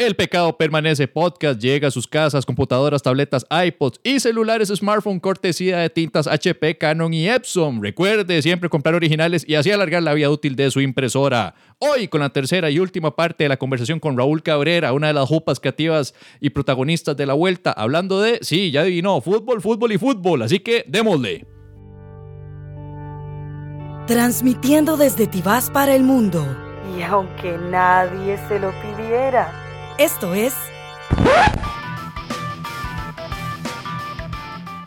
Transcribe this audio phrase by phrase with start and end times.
[0.00, 5.78] El Pecado Permanece Podcast llega a sus casas, computadoras, tabletas, iPods y celulares smartphone cortesía
[5.78, 7.82] de tintas HP, Canon y Epson.
[7.82, 11.56] Recuerde siempre comprar originales y así alargar la vida útil de su impresora.
[11.80, 15.14] Hoy con la tercera y última parte de la conversación con Raúl Cabrera, una de
[15.14, 19.90] las jupas creativas y protagonistas de la vuelta, hablando de, sí, ya adivinó, fútbol, fútbol
[19.90, 20.42] y fútbol.
[20.42, 21.44] Así que démosle.
[24.06, 26.46] Transmitiendo desde Tibás para el mundo.
[26.96, 29.67] Y aunque nadie se lo pidiera.
[29.98, 30.54] Esto es...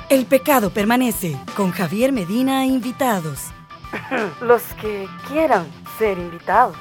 [0.09, 3.39] El pecado permanece con Javier Medina e invitados.
[4.41, 5.67] Los que quieran
[5.99, 6.77] ser invitados.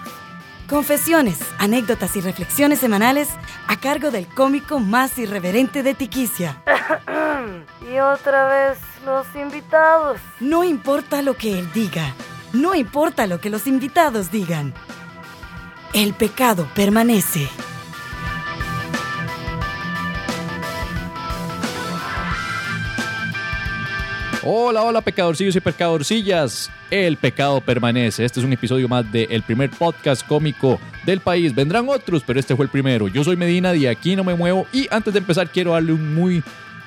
[0.68, 3.28] Confesiones, anécdotas y reflexiones semanales
[3.66, 6.62] a cargo del cómico más irreverente de Tiquicia.
[7.92, 10.20] y otra vez los invitados.
[10.38, 12.14] No importa lo que él diga,
[12.52, 14.72] no importa lo que los invitados digan.
[15.92, 17.48] El pecado permanece.
[24.42, 26.70] Hola, hola pecadorcillos y pecadorcillas.
[26.90, 28.24] El pecado permanece.
[28.24, 31.54] Este es un episodio más del el primer podcast cómico del país.
[31.54, 33.06] Vendrán otros, pero este fue el primero.
[33.08, 34.66] Yo soy Medina, de aquí no me muevo.
[34.72, 36.42] Y antes de empezar, quiero darle un muy,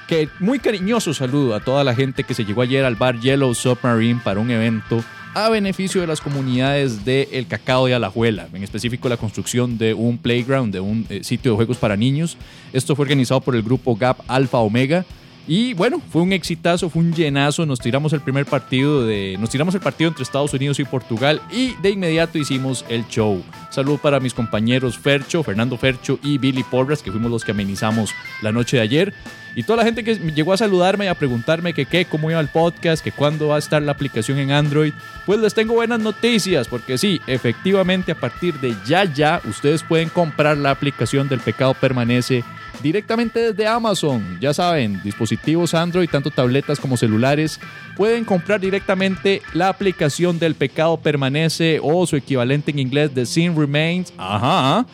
[0.07, 3.53] que, muy cariñoso saludo a toda la gente que se llegó ayer al bar Yellow
[3.53, 5.03] Submarine para un evento
[5.35, 9.93] a beneficio de las comunidades de El Cacao de Alajuela, en específico la construcción de
[9.93, 12.35] un playground, de un eh, sitio de juegos para niños.
[12.71, 15.05] Esto fue organizado por el grupo GAP Alpha Omega.
[15.45, 17.65] Y bueno, fue un exitazo, fue un llenazo.
[17.65, 19.35] Nos tiramos el primer partido de.
[19.39, 21.41] Nos tiramos el partido entre Estados Unidos y Portugal.
[21.51, 23.43] Y de inmediato hicimos el show.
[23.69, 28.11] Salud para mis compañeros Fercho, Fernando Fercho y Billy Porras, que fuimos los que amenizamos
[28.41, 29.13] la noche de ayer.
[29.55, 32.39] Y toda la gente que llegó a saludarme y a preguntarme que qué, cómo iba
[32.39, 34.93] el podcast, que cuándo va a estar la aplicación en Android,
[35.25, 40.09] pues les tengo buenas noticias, porque sí, efectivamente a partir de ya ya ustedes pueden
[40.09, 42.43] comprar la aplicación del pecado permanece
[42.81, 44.37] directamente desde Amazon.
[44.41, 47.59] Ya saben, dispositivos Android, tanto tabletas como celulares,
[47.95, 53.55] pueden comprar directamente la aplicación del pecado permanece o su equivalente en inglés de Sin
[53.55, 54.13] Remains.
[54.17, 54.85] Ajá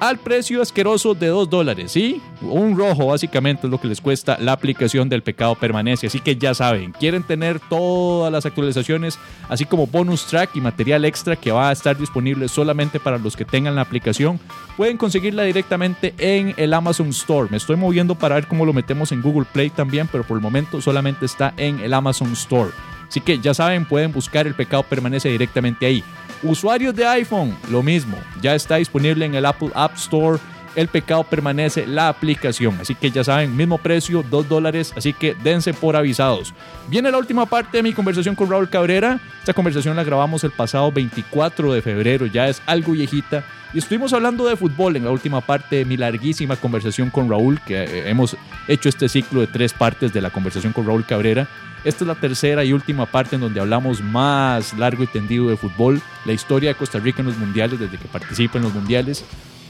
[0.00, 2.20] al precio asqueroso de 2 dólares, ¿sí?
[2.40, 6.36] Un rojo básicamente es lo que les cuesta la aplicación del pecado permanece, así que
[6.36, 11.50] ya saben, quieren tener todas las actualizaciones, así como bonus track y material extra que
[11.50, 14.38] va a estar disponible solamente para los que tengan la aplicación,
[14.76, 17.48] pueden conseguirla directamente en el Amazon Store.
[17.50, 20.42] Me estoy moviendo para ver cómo lo metemos en Google Play también, pero por el
[20.42, 22.70] momento solamente está en el Amazon Store.
[23.08, 26.04] Así que ya saben, pueden buscar el pecado permanece directamente ahí.
[26.42, 28.16] Usuarios de iPhone, lo mismo.
[28.40, 30.38] Ya está disponible en el Apple App Store.
[30.76, 32.78] El pecado permanece la aplicación.
[32.80, 34.92] Así que ya saben, mismo precio, 2 dólares.
[34.96, 36.54] Así que dense por avisados.
[36.88, 39.20] Viene la última parte de mi conversación con Raúl Cabrera.
[39.40, 42.26] Esta conversación la grabamos el pasado 24 de febrero.
[42.26, 43.42] Ya es algo viejita.
[43.74, 47.60] Y estuvimos hablando de fútbol en la última parte de mi larguísima conversación con Raúl,
[47.66, 48.36] que eh, hemos
[48.68, 51.48] hecho este ciclo de tres partes de la conversación con Raúl Cabrera.
[51.84, 55.56] Esta es la tercera y última parte en donde hablamos más largo y tendido de
[55.56, 59.24] fútbol, la historia de Costa Rica en los mundiales, desde que participa en los mundiales,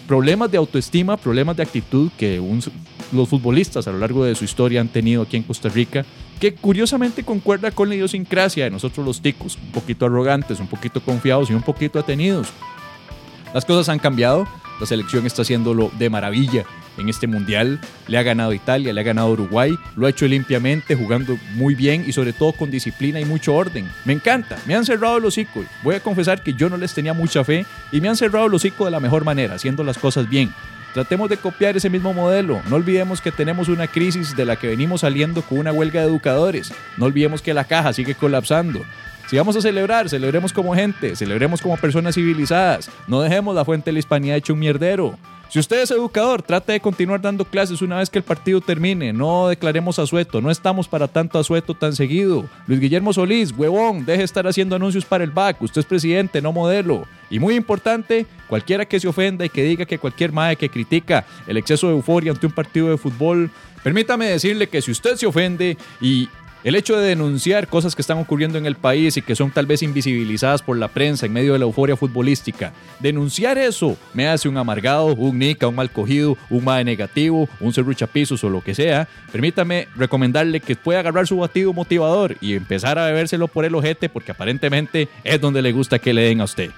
[0.06, 2.42] problemas de autoestima, problemas de actitud que
[3.12, 6.04] los futbolistas a lo largo de su historia han tenido aquí en Costa Rica,
[6.40, 11.00] que curiosamente concuerda con la idiosincrasia de nosotros los ticos, un poquito arrogantes, un poquito
[11.02, 12.48] confiados y un poquito atenidos.
[13.52, 14.46] Las cosas han cambiado,
[14.80, 16.64] la selección está haciéndolo de maravilla
[16.96, 17.80] en este mundial.
[18.06, 22.04] Le ha ganado Italia, le ha ganado Uruguay, lo ha hecho limpiamente, jugando muy bien
[22.06, 23.88] y sobre todo con disciplina y mucho orden.
[24.04, 25.64] Me encanta, me han cerrado el hocico.
[25.82, 28.54] Voy a confesar que yo no les tenía mucha fe y me han cerrado el
[28.54, 30.52] hocico de la mejor manera, haciendo las cosas bien.
[30.94, 32.62] Tratemos de copiar ese mismo modelo.
[32.68, 36.08] No olvidemos que tenemos una crisis de la que venimos saliendo con una huelga de
[36.08, 36.72] educadores.
[36.96, 38.84] No olvidemos que la caja sigue colapsando.
[39.28, 42.90] Si vamos a celebrar, celebremos como gente, celebremos como personas civilizadas.
[43.06, 45.18] No dejemos la fuente de la hispanidad hecho un mierdero.
[45.50, 49.12] Si usted es educador, trate de continuar dando clases una vez que el partido termine.
[49.12, 52.46] No declaremos asueto, no estamos para tanto asueto tan seguido.
[52.66, 55.60] Luis Guillermo Solís, huevón, deje de estar haciendo anuncios para el BAC.
[55.60, 57.06] Usted es presidente, no modelo.
[57.28, 61.26] Y muy importante, cualquiera que se ofenda y que diga que cualquier madre que critica
[61.46, 63.50] el exceso de euforia ante un partido de fútbol,
[63.82, 66.30] permítame decirle que si usted se ofende y
[66.64, 69.66] el hecho de denunciar cosas que están ocurriendo en el país y que son tal
[69.66, 74.48] vez invisibilizadas por la prensa en medio de la euforia futbolística, denunciar eso me hace
[74.48, 78.74] un amargado, un nica, un mal cogido, un mae negativo, un serruchapisos o lo que
[78.74, 79.08] sea.
[79.30, 84.08] Permítame recomendarle que pueda agarrar su batido motivador y empezar a bebérselo por el ojete
[84.08, 86.70] porque aparentemente es donde le gusta que le den a usted.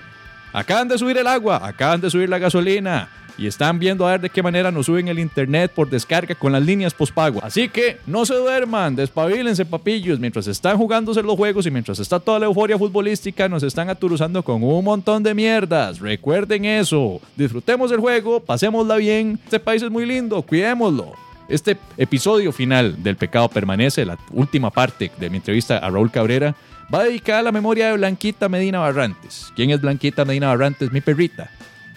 [0.52, 3.08] Acaban de subir el agua, acaban de subir la gasolina.
[3.38, 6.52] Y están viendo a ver de qué manera nos suben el internet por descarga con
[6.52, 7.40] las líneas postpago.
[7.42, 12.20] Así que no se duerman, despabilense papillos, mientras están jugándose los juegos y mientras está
[12.20, 15.98] toda la euforia futbolística nos están aturuzando con un montón de mierdas.
[15.98, 21.12] Recuerden eso, disfrutemos el juego, pasémosla bien, este país es muy lindo, cuidémoslo.
[21.48, 26.54] Este episodio final del Pecado Permanece, la última parte de mi entrevista a Raúl Cabrera,
[26.94, 29.52] va dedicada a la memoria de Blanquita Medina Barrantes.
[29.56, 30.92] ¿Quién es Blanquita Medina Barrantes?
[30.92, 31.50] Mi perrita.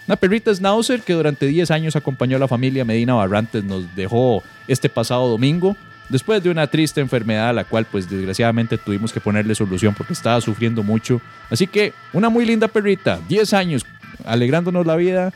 [0.06, 4.42] Una perrita Schnauzer que durante 10 años acompañó a la familia Medina Barrantes, nos dejó
[4.68, 5.76] este pasado domingo,
[6.10, 10.12] después de una triste enfermedad a la cual pues desgraciadamente tuvimos que ponerle solución porque
[10.12, 11.22] estaba sufriendo mucho.
[11.50, 13.86] Así que una muy linda perrita, 10 años
[14.26, 15.32] alegrándonos la vida,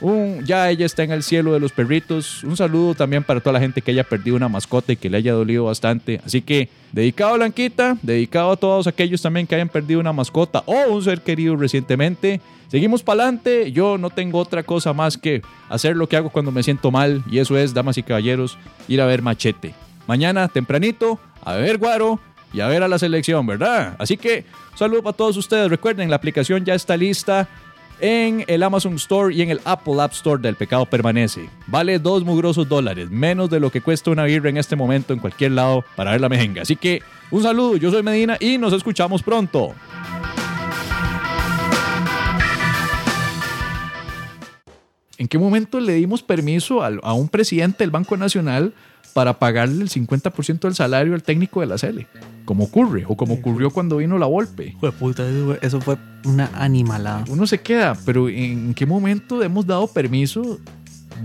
[0.00, 2.44] un, ya ella está en el cielo de los perritos.
[2.44, 5.18] Un saludo también para toda la gente que haya perdido una mascota y que le
[5.18, 6.20] haya dolido bastante.
[6.24, 10.62] Así que, dedicado a Blanquita, dedicado a todos aquellos también que hayan perdido una mascota
[10.66, 12.40] o un ser querido recientemente.
[12.68, 13.72] Seguimos para adelante.
[13.72, 17.22] Yo no tengo otra cosa más que hacer lo que hago cuando me siento mal.
[17.30, 18.58] Y eso es, damas y caballeros,
[18.88, 19.74] ir a ver machete.
[20.06, 22.20] Mañana, tempranito, a ver guaro
[22.52, 23.96] y a ver a la selección, ¿verdad?
[23.98, 24.44] Así que,
[24.74, 25.70] saludo para todos ustedes.
[25.70, 27.48] Recuerden, la aplicación ya está lista
[28.00, 31.48] en el Amazon Store y en el Apple App Store del Pecado Permanece.
[31.66, 35.18] Vale dos mugrosos dólares, menos de lo que cuesta una birra en este momento en
[35.18, 36.62] cualquier lado para ver la mejenga.
[36.62, 39.74] Así que un saludo, yo soy Medina y nos escuchamos pronto.
[45.16, 48.74] ¿En qué momento le dimos permiso a, a un presidente del Banco Nacional
[49.14, 52.06] para pagarle el 50% del salario al técnico de la Sele?
[52.44, 54.76] Como ocurre, o como ocurrió cuando vino la Volpe.
[54.80, 57.24] Fue puta, eso, eso fue una animalada.
[57.30, 60.58] Uno se queda, pero ¿en qué momento hemos dado permiso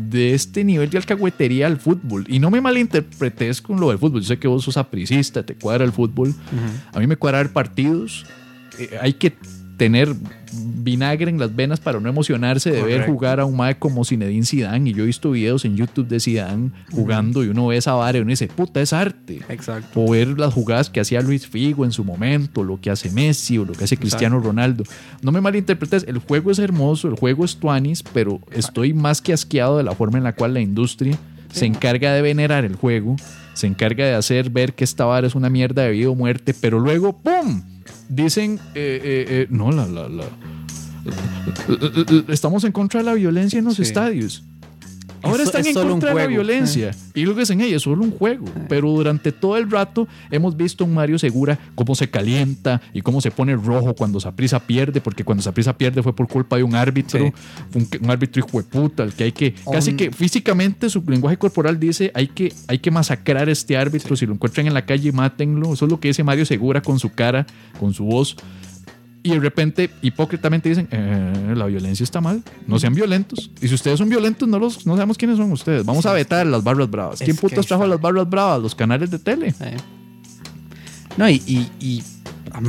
[0.09, 2.25] de este nivel de alcahuetería al fútbol?
[2.29, 4.21] Y no me malinterpretes con lo del fútbol.
[4.21, 6.33] Yo sé que vos sos apricista, te cuadra el fútbol.
[6.93, 8.25] A mí me cuadra ver partidos.
[8.77, 9.35] Eh, hay que
[9.79, 10.13] tener
[10.51, 14.45] vinagre en las venas para no emocionarse de ver jugar a un mae como Zinedine
[14.45, 17.93] Zidane y yo he visto videos en YouTube de Zidane jugando y uno ve esa
[17.93, 19.39] vara y uno dice, puta, es arte.
[19.47, 20.01] Exacto.
[20.01, 23.57] O ver las jugadas que hacía Luis Figo en su momento, lo que hace Messi
[23.57, 24.83] o lo que hace Cristiano Ronaldo.
[25.21, 29.31] No me malinterpretes, el juego es hermoso, el juego es tuanis, pero estoy más que
[29.31, 31.17] asqueado de la forma en la cual la industria
[31.53, 33.15] se encarga de venerar el juego,
[33.53, 36.53] se encarga de hacer ver que esta vara es una mierda de vida o muerte,
[36.53, 37.63] pero luego, ¡pum!
[38.09, 40.25] Dicen, eh, eh, eh, no, la, la, la,
[42.27, 44.43] estamos en contra de la violencia en los estadios.
[45.23, 46.91] Ahora Es- están es en contra de la violencia.
[47.13, 48.45] Y lo que dicen ellos es solo un juego.
[48.67, 53.01] Pero durante todo el rato hemos visto a un Mario Segura cómo se calienta y
[53.01, 56.63] cómo se pone rojo cuando Saprisa pierde, porque cuando Saprisa pierde fue por culpa de
[56.63, 57.33] un árbitro, Sí.
[57.75, 61.37] un, un árbitro hijo de puta, el que hay que, casi que físicamente su lenguaje
[61.37, 64.85] corporal dice hay que, hay que masacrar a este árbitro, si lo encuentran en la
[64.85, 65.73] calle, mátenlo.
[65.73, 67.45] Eso es lo que dice Mario Segura con su cara,
[67.79, 68.35] con su voz.
[69.21, 73.51] Y de repente, hipócritamente dicen, "Eh, la violencia está mal, no sean violentos.
[73.61, 75.85] Y si ustedes son violentos, no, los, no sabemos quiénes son ustedes.
[75.85, 77.19] Vamos a vetar las barras bravas.
[77.19, 78.61] ¿Quién putas trajo las barras bravas?
[78.61, 79.53] Los canales de tele.
[79.59, 79.77] Eh.
[81.17, 82.03] No, y, y, y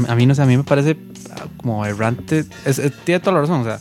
[0.09, 0.97] a, mí- no sé, a mí me parece
[1.31, 2.45] ah, como errante.
[2.65, 3.81] Es- es- tiene toda la razón, o sea,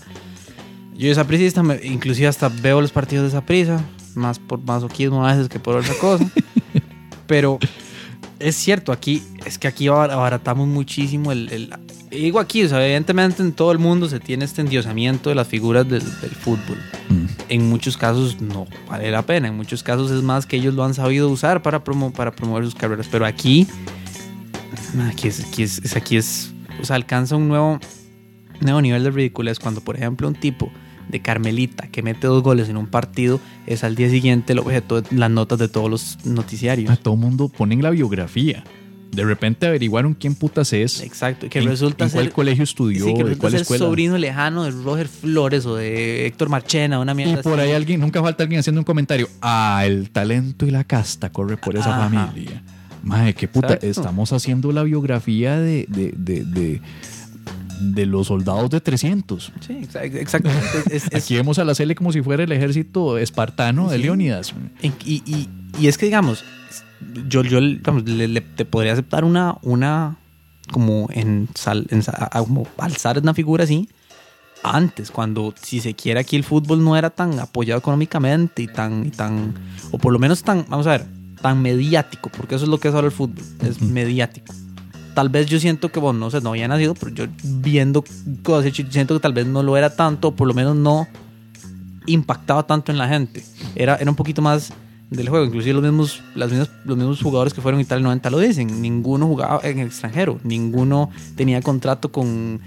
[0.95, 3.83] yo esa prisista, inclusive hasta veo los partidos de esa prisa,
[4.13, 6.29] más por masoquismo a veces que por otra cosa.
[7.25, 7.57] Pero
[8.37, 11.73] es cierto, aquí es que aquí abar- abaratamos muchísimo el, el-
[12.11, 15.35] y digo aquí, o sea, evidentemente en todo el mundo se tiene este endiosamiento de
[15.35, 16.77] las figuras del, del fútbol.
[17.49, 20.83] En muchos casos no vale la pena, en muchos casos es más que ellos lo
[20.83, 23.67] han sabido usar para, promo- para promover sus carreras, pero aquí,
[25.07, 26.51] aquí es, aquí es, es- aquí es,
[26.81, 27.79] o sea, alcanza un nuevo,
[28.61, 30.71] nuevo nivel de ridiculez cuando, por ejemplo, un tipo
[31.09, 35.01] de Carmelita que mete dos goles en un partido es al día siguiente el objeto
[35.01, 36.91] de las notas de todos los noticiarios.
[36.91, 38.63] A todo mundo ponen la biografía.
[39.11, 41.01] De repente averiguaron quién putas es.
[41.01, 43.85] Exacto, y que en- resulta en cuál ser colegio estudió, sí, que de cuál escuela.
[43.85, 47.69] sobrino lejano de Roger Flores o de Héctor Marchena, una Y mierda por así.
[47.69, 49.27] ahí alguien, nunca falta alguien haciendo un comentario.
[49.41, 52.09] Ah, el talento y la casta corre por esa Ajá.
[52.09, 52.61] familia.
[53.01, 53.73] Madre, qué puta.
[53.73, 53.87] Exacto.
[53.87, 56.81] Estamos haciendo la biografía de, de, de, de,
[57.81, 59.51] de los soldados de 300.
[59.65, 60.67] Sí, exa- exactamente.
[60.91, 63.97] Es- es- Aquí vemos a la Cele como si fuera el ejército espartano de.
[63.97, 64.53] Leónidas.
[64.81, 64.89] Y,
[65.25, 65.49] y-
[65.79, 66.43] y es que, digamos,
[67.27, 70.17] yo, yo digamos, le, le- te podría aceptar una, una
[70.71, 72.03] como en, sal- en
[72.43, 73.89] como alzar una figura así
[74.61, 79.05] antes, cuando si se quiere aquí el fútbol no era tan apoyado económicamente y tan,
[79.05, 79.53] y tan,
[79.91, 81.05] o por lo menos tan, vamos a ver,
[81.41, 84.53] tan mediático, porque eso es lo que es ahora el fútbol, es mediático.
[85.15, 88.03] Tal vez yo siento que, bueno, no sé, no había nacido, pero yo viendo
[88.43, 91.07] cosas, siento que tal vez no lo era tanto, o por lo menos no
[92.05, 93.43] impactaba tanto en la gente.
[93.75, 94.73] Era, era un poquito más
[95.09, 95.45] del juego.
[95.45, 98.81] Inclusive los mismos, las mismas, los mismos jugadores que fueron Italia 90 lo dicen.
[98.81, 100.39] Ninguno jugaba en el extranjero.
[100.43, 102.59] Ninguno tenía contrato con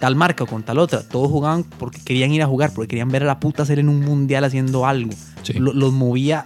[0.00, 1.06] tal marca o con tal otra.
[1.06, 3.88] Todos jugaban porque querían ir a jugar, porque querían ver a la puta ser en
[3.88, 5.10] un mundial haciendo algo.
[5.42, 5.54] Sí.
[5.54, 6.44] Lo- los movía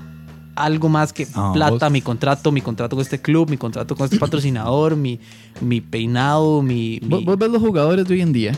[0.56, 3.94] algo más que Ah, plata, vos- mi contrato, mi contrato con este club, mi contrato
[3.94, 5.20] con este patrocinador, mi,
[5.60, 6.98] mi peinado, mi...
[7.02, 8.52] mi- Vos, vos ves los jugadores de hoy en día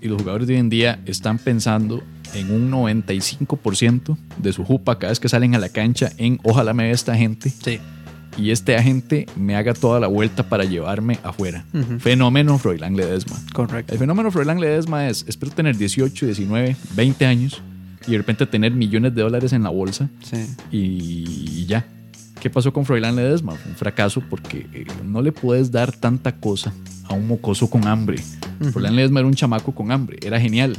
[0.00, 2.02] y los jugadores de hoy en día están pensando
[2.34, 6.74] en un 95% de su jupa cada vez que salen a la cancha en ojalá
[6.74, 7.78] me vea esta gente Sí.
[8.36, 11.64] y este agente me haga toda la vuelta para llevarme afuera.
[11.74, 11.98] Ujú.
[11.98, 13.36] Fenómeno Froilán Ledesma.
[13.52, 13.92] Correcto.
[13.92, 17.62] El fenómeno Froilán Ledesma es, espero tener 18, 19, 20 años
[18.06, 20.36] y de repente tener millones de dólares en la bolsa Sí.
[20.70, 21.86] y ya.
[22.40, 23.52] ¿Qué pasó con Froilán Ledesma?
[23.56, 26.72] Fue un fracaso porque eh, no le puedes dar tanta cosa
[27.08, 28.18] a un mocoso con hambre.
[28.72, 30.76] Froilán Ledesma era un chamaco con hambre, era genial.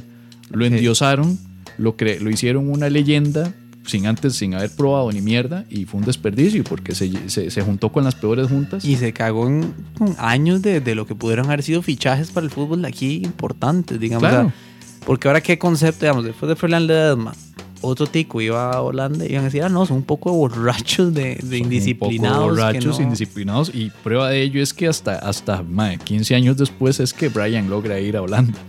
[0.51, 1.37] Lo endiosaron,
[1.77, 3.53] lo, cre- lo hicieron una leyenda
[3.85, 7.61] sin antes, sin haber probado ni mierda y fue un desperdicio porque se, se- se
[7.61, 8.85] juntó con las peores juntas.
[8.85, 9.73] Y se cagó en,
[10.19, 13.99] años de, de lo que pudieron haber sido fichajes para el fútbol de aquí importantes,
[13.99, 14.27] digamos.
[14.29, 14.47] Claro.
[14.47, 17.33] o sea, porque ahora qué concepto, digamos, después de Ferland Ledesma,
[17.81, 21.13] otro tico iba a Holanda y iban a decir, ah, no, son un poco borrachos
[21.13, 22.37] de, de Son indisciplinados.
[22.37, 23.71] Un poco borrachos, no- indisciplinados.
[23.73, 27.69] Y prueba de ello es que hasta, hasta mae, 15 años después es que Brian
[27.69, 28.59] logra ir a Holanda.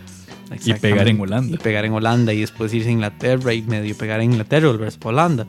[0.65, 1.55] Y pegar en Holanda.
[1.55, 4.71] Y pegar en Holanda y después irse a Inglaterra y medio pegar en Inglaterra y
[4.73, 5.47] volverse para Holanda.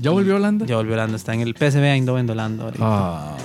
[0.00, 0.66] ¿Ya volvió a Holanda?
[0.66, 2.82] Ya volvió a Holanda, está en el PSV Eindhoven de Holanda ahorita.
[2.84, 3.36] Ah,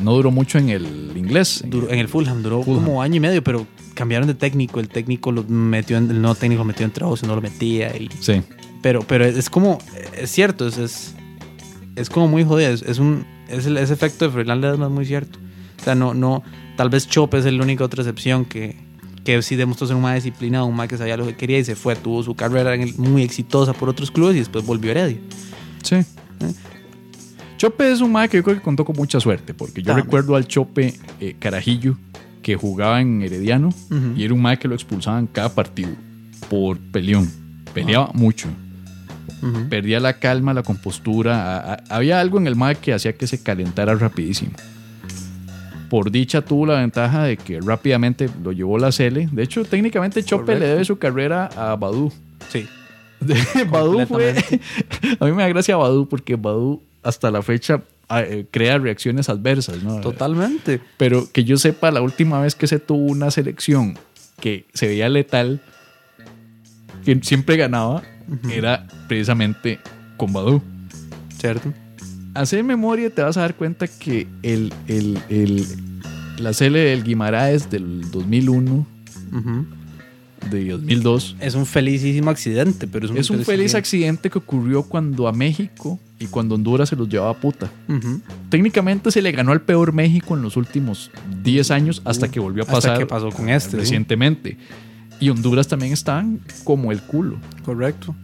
[0.00, 1.62] no duró mucho en el inglés.
[1.66, 2.84] Duró- en el Fulham duró Fulham.
[2.84, 4.80] como año y medio, pero cambiaron de técnico.
[4.80, 7.40] El técnico lo metió en, el nuevo técnico lo metió en trabajos y no lo
[7.42, 7.96] metía.
[7.96, 8.42] Y, Sí.
[8.82, 9.78] pero, pero es como,
[10.16, 11.14] es cierto, es, es,
[11.96, 12.70] es como muy jodido.
[12.70, 15.38] Es, es un, es el, ese efecto de Ledesma es muy cierto.
[15.80, 16.42] O sea, no, no,
[16.76, 18.76] tal vez Chop es la única otra excepción que,
[19.24, 21.64] que sí demostró ser un más disciplinado, un más que sabía lo que quería y
[21.64, 21.94] se fue.
[21.96, 25.18] Tuvo su carrera en el- muy exitosa por otros clubes y después volvió a Heredia.
[25.82, 25.96] Sí.
[27.58, 30.06] Chope es un mae que yo creo que contó con mucha suerte, porque yo También.
[30.06, 31.96] recuerdo al Chope eh, Carajillo
[32.42, 33.68] que jugaba en Herediano
[34.16, 35.90] y era un mae que lo expulsaban cada partido
[36.48, 37.30] por peleón.
[37.74, 38.48] Peleaba mucho.
[39.42, 39.68] Ujú.
[39.68, 41.56] Perdía la calma, la compostura.
[41.58, 44.52] a- a- había algo en el mae que hacía que se calentara rapidísimo.
[45.90, 49.28] Por dicha tuvo la ventaja de que rápidamente lo llevó la Cele.
[49.32, 52.12] De hecho, técnicamente Chope le debe su carrera a Badu.
[52.48, 52.66] Sí.
[53.70, 54.34] Badu fue.
[55.20, 59.28] A mí me da gracia Badu porque Badu hasta la fecha ah, eh, crea reacciones
[59.28, 60.00] adversas, ¿no?
[60.00, 60.80] Totalmente.
[60.96, 63.98] Pero que yo sepa, la última vez que se tuvo una selección
[64.40, 65.60] que se veía letal,
[67.04, 68.02] que siempre ganaba,
[68.52, 69.80] era precisamente
[70.16, 70.62] con Badu.
[71.36, 71.72] ¿Cierto?
[72.34, 75.66] Hacer memoria te vas a dar cuenta que el, el, el-
[76.38, 78.86] la Cele del Guimaraes del 2001,
[79.32, 79.66] Ujú.
[80.50, 84.82] de 2002, Es un felicísimo accidente, pero es un, es un feliz accidente que ocurrió
[84.84, 87.70] cuando a México y cuando Honduras se los llevaba a puta.
[88.48, 91.10] Técnicamente se le ganó al peor México en los últimos
[91.42, 93.76] 10 años hasta que volvió a Hasta pasar que pasó con este, sí.
[93.76, 94.56] recientemente.
[95.18, 97.36] Y Honduras también estaban como el culo.
[97.64, 98.14] Correcto.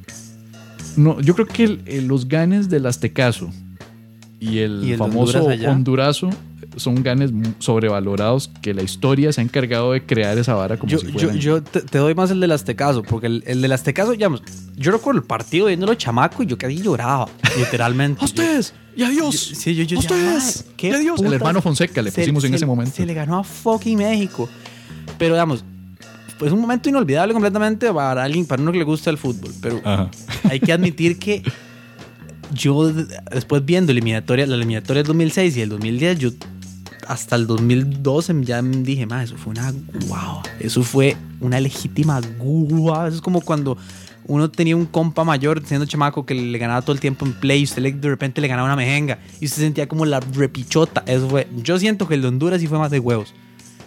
[0.97, 3.51] No, yo creo que el- el- los ganes del Aztecaso
[4.39, 5.67] y el, Y el de famoso Honduras.
[5.75, 6.31] Hondurazo
[6.77, 10.99] son ganes sobrevalorados que la historia se ha encargado de crear esa vara como Yo,
[10.99, 14.43] si yo, te, te doy más el del Aztecaso, porque el, el del Aztecaso, digamos,
[14.77, 18.21] yo recuerdo el partido viéndolo chamaco y yo casi lloraba, literalmente.
[18.23, 18.75] ¡A ustedes!
[18.95, 19.49] ¡Y adiós!
[19.51, 20.65] Yo- sí, yo- yo ¡A decía, ustedes!
[20.67, 21.19] "Mae, qué ¡Y adiós!
[21.21, 21.33] El putas".
[21.41, 22.95] hermano Fonseca le Se- pusimos en se- ese momento.
[22.95, 24.49] Se le ganó a fucking México.
[25.19, 25.65] Pero, digamos,
[26.39, 29.53] pues un momento inolvidable completamente para alguien, para uno que le gusta el fútbol.
[29.63, 30.11] Pero Ajá.
[30.45, 31.43] hay que admitir que
[32.53, 32.93] yo
[33.33, 36.31] después viendo eliminatoria, la eliminatoria del 2006 y el 2010, yo
[37.09, 39.73] hasta el 2012 ya dije, más eso fue una
[40.09, 43.07] guau, eso fue una legítima guau.
[43.07, 43.77] Eso es como cuando
[44.27, 47.61] uno tenía un compa mayor siendo chamaco que le ganaba todo el tiempo en play
[47.61, 51.05] y usted le- de repente le ganaba una mejenga y usted sentía como la repichota.
[51.07, 53.35] Eso fue, yo siento que el de Honduras sí fue más de huevos.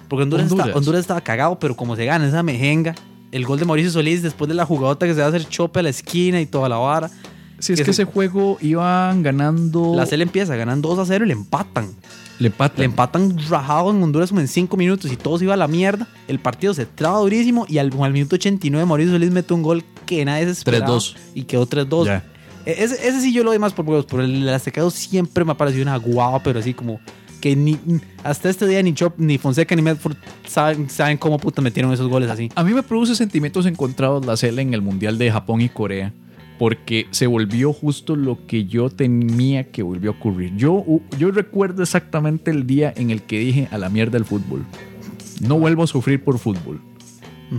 [0.07, 0.67] Porque Honduras, Honduras.
[0.67, 2.95] está- Honduras estaba cagado, pero como se gana esa mejenga,
[3.33, 5.81] el gol de Mauricio Solís después de la jugadota que se va a hacer chope
[5.81, 7.11] a la esquina y toda la vara.
[7.59, 9.93] Sí, es que que se- ese juego iban ganando.
[9.95, 11.89] La CL empieza, ganan 2 a 0 y le empatan.
[12.39, 12.77] Le empatan.
[12.79, 15.67] Le empatan rajado en Honduras como en 5 minutos y todo se iba a la
[15.67, 16.07] mierda.
[16.27, 19.83] El partido se traba durísimo y al, al minuto 89 Mauricio Solís mete un gol
[20.05, 20.87] que nadie se esperaba.
[20.87, 21.15] 3-2.
[21.35, 22.05] Y quedó 3-2.
[22.05, 22.23] Ya.
[22.65, 25.51] E- Ese, ese sí yo lo doy más por huevos, pero el Aztecado siempre me
[25.51, 26.99] ha parecido una guava, pero así como
[27.41, 27.77] que ni
[28.23, 30.15] hasta este día ni Chop, ni Fonseca, ni Medford
[30.47, 32.49] saben, saben cómo puta metieron esos goles así.
[32.55, 36.13] A mí me produce sentimientos encontrados la CL en el Mundial de Japón y Corea.
[36.59, 40.55] Porque se volvió justo lo que yo temía que volvió a ocurrir.
[40.57, 40.85] Yo,
[41.17, 44.65] yo recuerdo exactamente el día en el que dije a la mierda el fútbol.
[45.39, 46.81] No vuelvo a sufrir por fútbol.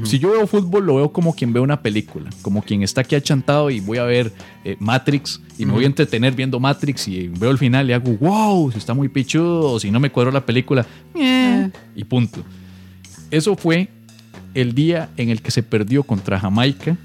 [0.05, 3.17] Si yo veo fútbol, lo veo como quien ve una película, como quien está aquí
[3.17, 4.33] achantado y voy a ver
[4.65, 8.13] eh, Matrix y me voy a entretener viendo Matrix y veo el final y hago,
[8.19, 12.45] wow, si está muy pichudo, o si no me cuadró la película, "Meh", y punto.
[13.33, 13.89] Eso fue
[14.55, 16.97] el día en el que se perdió contra Jamaica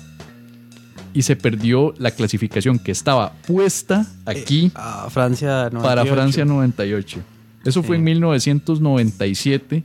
[1.15, 5.81] y se perdió la clasificación que estaba puesta aquí A Francia 98.
[5.81, 7.19] para Francia 98.
[7.63, 7.99] Eso fue Sí.
[7.99, 9.83] en 1997,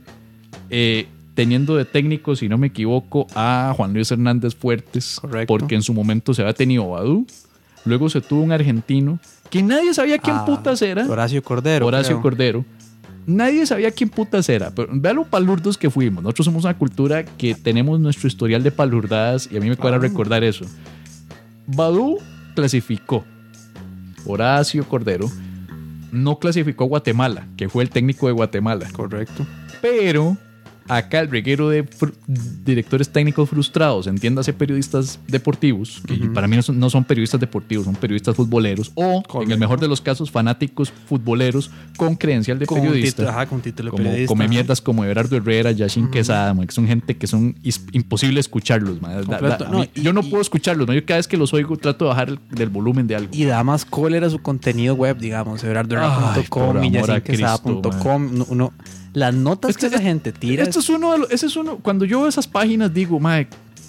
[0.69, 5.47] eh, teniendo de técnico, si no me equivoco, a Juan Luis Hernández Fuertes, Correcto.
[5.47, 7.25] porque en su momento se había tenido Badú,
[7.85, 9.19] luego se tuvo un argentino
[9.49, 11.87] que nadie sabía quién Ah, putas era, Horacio Cordero.
[11.87, 12.21] Horacio creo.
[12.21, 12.65] Cordero.
[13.25, 16.23] Nadie sabía quién putas era, pero vean lo palurdos que fuimos.
[16.23, 19.97] Nosotros somos una cultura que tenemos nuestro historial de palurdadas y a mí me cuadra
[19.97, 20.01] Ah.
[20.01, 20.65] recordar eso.
[21.75, 22.19] Badú
[22.55, 23.23] clasificó.
[24.25, 25.29] Horacio Cordero
[26.11, 28.87] no clasificó a Guatemala, que fue el técnico de Guatemala.
[28.91, 29.45] Correcto.
[29.81, 30.37] Pero
[30.87, 31.87] acá el reguero de
[32.65, 37.85] directores técnicos frustrados, entiéndase periodistas deportivos, que para mí no son, no son periodistas deportivos,
[37.85, 42.65] son periodistas futboleros, o en el mejor de los casos, fanáticos futboleros con credencial de
[42.65, 43.29] Con periodista.
[43.29, 44.27] ajá, con título de como periodista.
[44.33, 47.55] come mierdas como Everardo Herrera, Yashin Quesada, ma, que son gente que son
[47.91, 49.01] imposible escucharlos.
[49.01, 49.09] ma.
[49.09, 49.65] Da- da- Completo.
[49.65, 50.93] a No, mí- y- yo no y- puedo escucharlos, ¿no?
[50.93, 53.29] yo cada vez que los oigo trato de bajar el, del volumen de algo.
[53.33, 58.69] Y da más cólera su contenido web, digamos, everardoherrera.com, por amor a villacinquesada.com.
[59.13, 60.63] Las notas Es que que esa gente tira.
[60.63, 63.47] Esto es uno de los- ese es uno, cuando yo veo esas páginas digo, mae,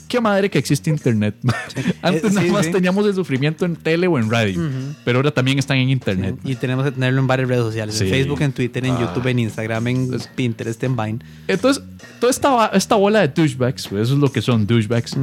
[0.09, 1.35] qué madre que existe internet.
[2.02, 2.73] Antes Eh, sí, nada más sí.
[2.73, 4.61] teníamos el sufrimiento en tele o en radio,
[5.05, 6.37] pero ahora también están en internet.
[6.45, 7.99] Y tenemos que tenerlo en varias redes sociales.
[8.00, 9.00] En Facebook, en Twitter, en Ah.
[9.00, 11.19] YouTube, en Instagram, en Pinterest, en Vine.
[11.49, 11.83] Entonces,
[12.21, 15.17] toda esta, esta bola de douchebags, pues eso es lo que son douchebags,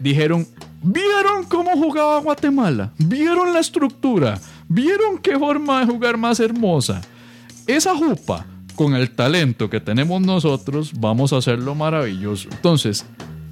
[0.00, 0.46] dijeron,
[0.82, 2.90] ¿vieron cómo jugaba Guatemala?
[2.98, 4.40] ¿Vieron la estructura?
[4.68, 7.00] ¿Vieron qué forma de jugar más hermosa?
[7.66, 12.48] Esa jupa, con el talento que tenemos nosotros, vamos a hacerlo maravilloso.
[12.50, 13.04] Entonces,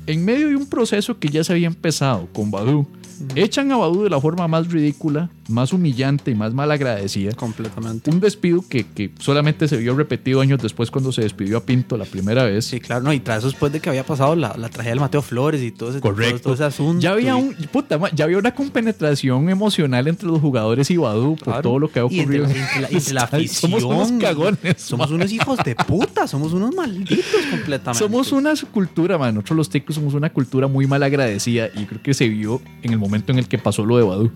[0.07, 2.87] en medio de un proceso que ya se había empezado con Badu,
[3.35, 7.33] echan a Badu de la forma más ridícula, más humillante y más malagradecida.
[7.33, 8.11] Completamente.
[8.11, 11.97] Un despido que, que solamente se vio repetido años después cuando se despidió a Pinto
[11.97, 12.65] la primera vez.
[12.67, 13.03] Sí, claro.
[13.05, 15.61] No, y tras eso después de que había pasado la, la tragedia del Mateo Flores
[15.63, 16.33] y todo ese, Correcto.
[16.35, 17.01] todo, todo ese asunto.
[17.01, 21.37] Ya había y- un puta, ya había una compenetración emocional entre los jugadores y Badu
[21.37, 22.45] por todo lo que ha Y entre, ocurrido.
[22.47, 23.71] la- entre la, entre la afición.
[23.81, 24.75] Somos unos cagones.
[24.79, 26.27] Somos unos hijos de puta.
[26.27, 27.99] Somos unos malditos completamente.
[27.99, 29.35] Somos una cultura, man.
[29.35, 32.93] Nosotros los ticos somos una cultura muy mal agradecida y creo que se vio en
[32.93, 34.31] el momento en el que pasó lo de Badu.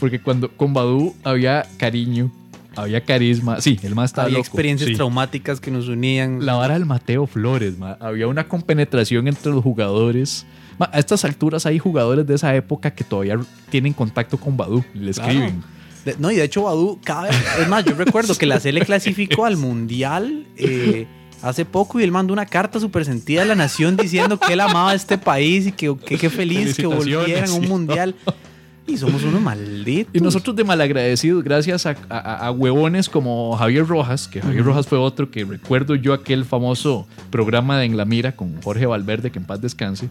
[0.00, 2.30] Porque cuando con Badu había cariño,
[2.76, 3.60] había carisma.
[3.60, 4.46] Sí, el más estaba Había loco.
[4.48, 4.94] experiencias Sí.
[4.96, 6.44] traumáticas que nos unían.
[6.46, 7.96] La vara del Mateo Flores, ma.
[8.00, 10.46] había una compenetración entre los jugadores.
[10.78, 13.38] Ma, a estas alturas hay jugadores de esa época que todavía
[13.70, 15.28] tienen contacto con Badu le Claro.
[15.30, 15.62] escriben.
[16.04, 17.36] De- no, y de hecho, Badu, cada vez.
[17.60, 21.06] Es más, yo recuerdo que la Cele clasificó al mundial eh,
[21.42, 24.60] hace poco y él mandó una carta súper sentida a la nación diciendo que él
[24.60, 28.14] amaba este país y que que feliz que volvieran a un mundial.
[28.90, 30.14] Y somos unos malditos.
[30.14, 34.86] Y nosotros de malagradecidos, gracias a, a- a huevones como Javier Rojas, que Javier Rojas
[34.86, 39.30] fue otro que recuerdo yo aquel famoso programa de En la Mira con Jorge Valverde,
[39.30, 40.08] que en paz descanse.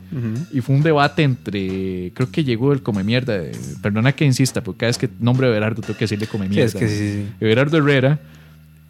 [0.53, 4.61] Y fue un debate entre, creo que llegó el come mierda, eh, perdona que insista,
[4.63, 6.65] porque cada vez que nombre a Berardo tengo que decirle come Sí, mierda.
[6.67, 8.19] es que sí, Herrera,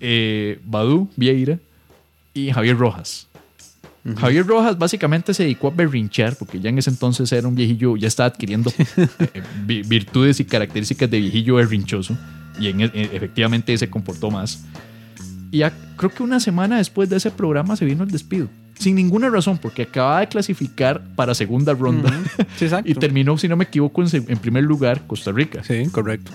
[0.02, 1.60] eh, Badú Vieira
[2.38, 3.28] y Javier Rojas.
[4.17, 7.97] Javier Rojas básicamente se dedicó a berrinchar porque ya en ese entonces era un viejillo,
[7.97, 12.17] ya estaba adquiriendo eh, vi- virtudes y características de viejillo berrinchoso
[12.58, 14.63] y en, e- efectivamente se comportó más.
[15.52, 18.47] Y a- creo que una semana después de ese programa se vino el despido.
[18.80, 22.13] Sin ninguna razón, porque acababa de clasificar para segunda ronda.
[22.58, 26.32] Sí, y terminó, si no me equivoco, en primer lugar Costa Rica Sí, correcto.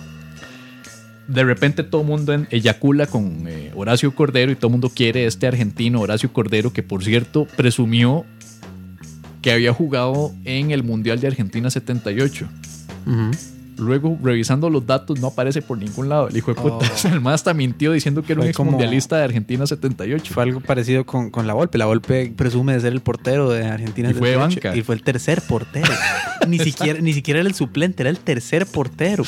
[1.33, 5.27] De repente todo el mundo eyacula con eh, Horacio Cordero y todo el mundo quiere
[5.27, 8.25] este argentino Horacio Cordero que por cierto presumió
[9.41, 12.49] que había jugado en el Mundial de Argentina 78.
[13.07, 13.31] Ujú.
[13.79, 16.29] Luego, revisando los datos, no aparece por ningún lado.
[16.29, 17.09] El hijo de puta, Oh.
[17.13, 20.33] el más hasta mintió diciendo que era un Fue mundialista de Argentina 78.
[20.33, 21.79] Fue algo parecido con, con la Volpe.
[21.79, 24.11] La Volpe presume de ser el portero de Argentina.
[24.11, 24.79] Y fue de 78, banca.
[24.79, 25.93] Y fue el tercer portero.
[26.47, 29.25] ni, siquiera, ni siquiera era el suplente, era el tercer portero.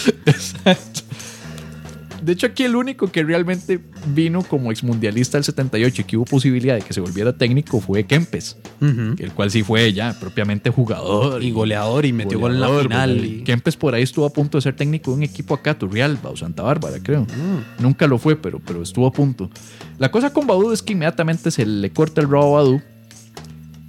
[2.24, 6.16] De hecho, aquí el único que realmente vino como ex mundialista del 78 y que
[6.16, 10.70] hubo posibilidad de que se volviera técnico fue Kempes, el cual sí fue ya propiamente
[10.70, 11.42] jugador.
[11.42, 13.24] Y goleador, y metió gol en la final.
[13.24, 16.30] y- Kempes por ahí estuvo a punto de ser técnico de un equipo acá, Turrialba
[16.30, 17.22] o Santa Bárbara, creo.
[17.24, 17.82] Mm.
[17.82, 19.50] Nunca lo fue, pero, pero estuvo a punto.
[19.98, 22.82] La cosa con Badu es que inmediatamente se le corta el rabo a Badu.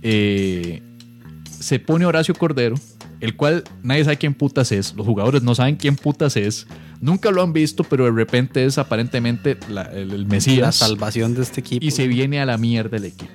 [0.01, 0.81] eh,
[1.59, 2.75] se pone Horacio Cordero,
[3.25, 4.93] el cual nadie sabe quién putas es.
[4.95, 6.67] Los jugadores no saben quién putas es.
[7.01, 10.75] Nunca lo han visto, pero de repente es aparentemente la- el, el La Mesías.
[10.75, 11.85] salvación de este equipo.
[11.85, 13.31] Y se viene a la mierda el equipo.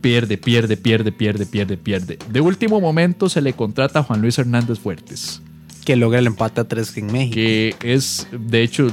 [0.00, 2.18] Pierde, pierde, pierde, pierde, pierde, pierde.
[2.30, 5.40] De último momento se le contrata a Juan Luis Hernández Fuertes,
[5.84, 7.34] Que logra el empate a tres en México.
[7.36, 8.88] que es, de hecho,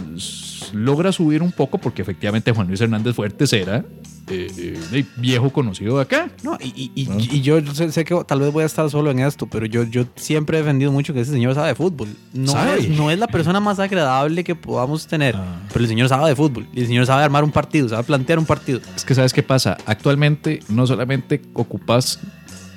[0.73, 3.85] logra subir un poco porque efectivamente Juan Luis Hernández Fuertes era
[4.29, 6.29] eh, eh, viejo conocido de acá.
[6.43, 7.19] No, y, y- ¿No?
[7.19, 9.83] y yo sé, sé que tal vez voy a estar solo en esto, pero yo,
[9.83, 12.09] yo siempre he defendido mucho que ese señor sabe de fútbol.
[12.33, 12.79] No, ¿Sabe?
[12.79, 15.61] Es, no es la persona más agradable que podamos tener, Ah.
[15.73, 16.67] pero el señor sabe de fútbol.
[16.73, 18.79] Y el señor sabe armar un partido, sabe plantear un partido.
[18.95, 19.77] Es que sabes qué pasa.
[19.85, 22.19] Actualmente no solamente ocupas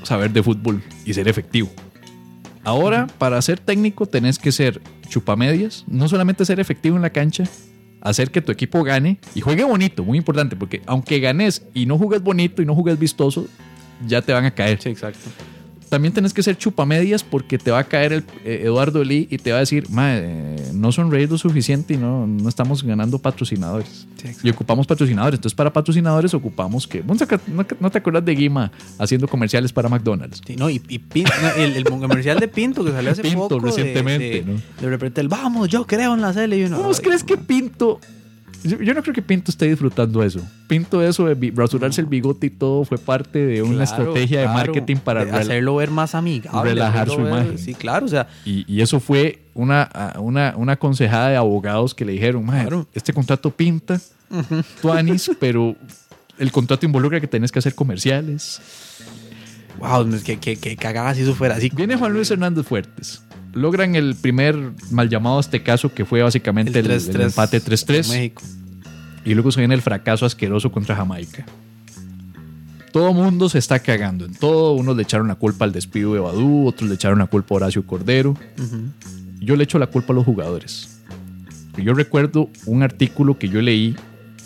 [0.02, 1.68] saber de fútbol y ser efectivo.
[2.64, 7.44] Ahora, para ser técnico, tenés que ser chupamedias, no solamente ser efectivo en la cancha,
[8.02, 11.96] hacer que tu equipo gane y juegue bonito, muy importante, porque aunque ganes y no
[11.96, 13.46] jugues bonito y no jugues vistoso,
[14.06, 14.80] ya te van a caer.
[14.82, 15.30] Sí, exacto.
[15.92, 19.36] También tenés que ser chupamedias porque te va a caer el eh, Eduardo Lee y
[19.36, 23.18] te va a decir, "Mae, eh, no sonreír lo suficiente y no, no estamos ganando
[23.18, 24.06] patrocinadores.
[24.16, 25.36] Sí, y ocupamos patrocinadores.
[25.36, 27.02] Entonces, para patrocinadores ocupamos que.
[27.02, 30.40] ¿No te- ¿No no te acuerdas de Guima haciendo comerciales para McDonald's?
[30.46, 33.48] Sí, no, y, y Pin- no, el, el comercial de Pinto que salió hace Pinto,
[33.50, 33.66] poco.
[33.66, 34.60] recientemente, de, ¿no?
[34.80, 38.00] de repente el vamos, yo creo en la uno, ¿Cómo crees que Pinto.?
[38.64, 40.40] Yo, yo no creo que Pinto esté disfrutando eso.
[40.68, 44.44] Pinto, eso de rasurarse el bigote y todo fue parte de una claro, estrategia de
[44.46, 46.70] claro, marketing para de hacerlo ver más amigable.
[46.70, 47.58] relajar su ver- imagen.
[47.58, 52.04] Sí, claro, o sea, Y, y eso fue una, una, una aconsejada de abogados que
[52.04, 52.86] le dijeron, "Mae, Claro.
[52.94, 54.00] este contrato pinta,
[54.80, 55.74] tú Anis, pero
[56.38, 58.60] el contrato involucra que tenés que hacer comerciales.
[59.78, 61.70] wow, que, que, que cagada si eso fuera así.
[61.74, 63.22] Viene Juan Luis Hernández Fuertes.
[63.52, 64.56] Logran el primer
[64.90, 68.08] mal llamado a este caso, que fue básicamente el, el 3-3 empate con 3-3.
[68.08, 68.42] México.
[69.24, 71.44] Y luego se viene el fracaso asqueroso contra Jamaica.
[72.92, 74.72] Todo mundo se está cagando en todo.
[74.72, 77.56] Unos le echaron la culpa al despido de Badú, otros le echaron la culpa a
[77.56, 78.36] Horacio Cordero.
[79.40, 81.00] Yo le echo la culpa a los jugadores.
[81.82, 83.96] Yo recuerdo un artículo que yo leí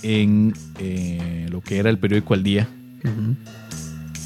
[0.02, 2.68] en eh, lo que era el periódico Al Día.
[3.04, 3.34] Ujú.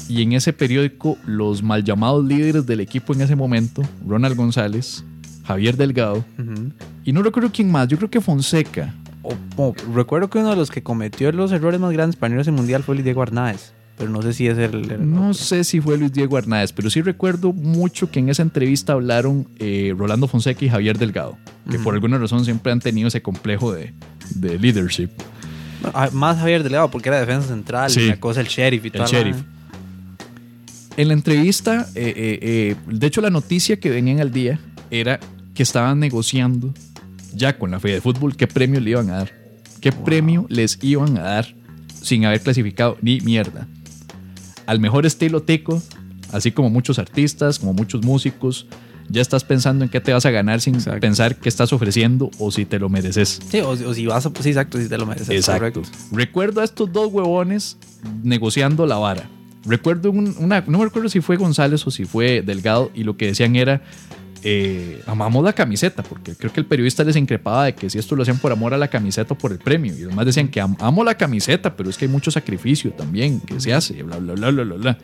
[0.09, 5.03] Y en ese periódico, los mal llamados líderes del equipo en ese momento, Ronald González,
[5.45, 6.71] Javier Delgado, Ujú.
[7.05, 8.93] y no recuerdo quién más, yo creo que Fonseca.
[9.23, 12.51] O- o- recuerdo que uno de los que cometió los errores más grandes para al
[12.51, 13.73] mundial fue el Diego Arnáez.
[13.97, 14.89] Pero no sé si es el.
[14.91, 18.41] el- No sé si fue Luis Diego Hernández, pero sí recuerdo mucho que en esa
[18.41, 21.37] entrevista hablaron eh, Rolando Fonseca y Javier Delgado,
[21.69, 23.93] que por alguna razón siempre han tenido ese complejo de,
[24.33, 25.09] de leadership.
[25.93, 27.91] Ah, Más Javier Delegado, porque era defensa central.
[27.91, 28.01] Sí.
[28.01, 29.37] Y la cosa el sheriff y El toda la- sheriff.
[30.97, 35.19] En la entrevista, eh, eh, eh, de hecho la noticia que venían al día era
[35.53, 36.73] que estaban negociando
[37.33, 39.31] ya con la Fede de Fútbol qué premio le iban a dar.
[39.79, 41.55] ¿Qué premio les iban a dar
[42.01, 43.67] sin haber clasificado ni mierda?
[44.65, 45.81] Al mejor estilo tico,
[46.31, 48.67] así como muchos artistas, como muchos músicos,
[49.09, 50.99] ya estás pensando en qué te vas a ganar sin Exacto.
[50.99, 53.39] pensar qué estás ofreciendo o si te lo mereces.
[53.49, 54.31] Sí, o, o si vas a.
[54.41, 55.29] Sí, exacto, si te lo mereces.
[55.29, 55.81] Exacto.
[55.81, 55.81] correcto.
[56.11, 57.77] Recuerdo a estos dos huevones
[58.23, 59.29] negociando la vara.
[59.65, 63.15] Recuerdo un- una, no me recuerdo si fue González o si fue Delgado, y lo
[63.17, 63.81] que decían era,
[64.43, 68.15] eh, amamos la camiseta, porque creo que el periodista les increpaba de que si esto
[68.15, 70.47] lo hacían por amor a la camiseta o por el premio, y los demás decían
[70.47, 74.01] que am- amo la camiseta, pero es que hay mucho sacrificio también que se hace,
[74.01, 74.97] bla, bla, bla, bla, bla, bla.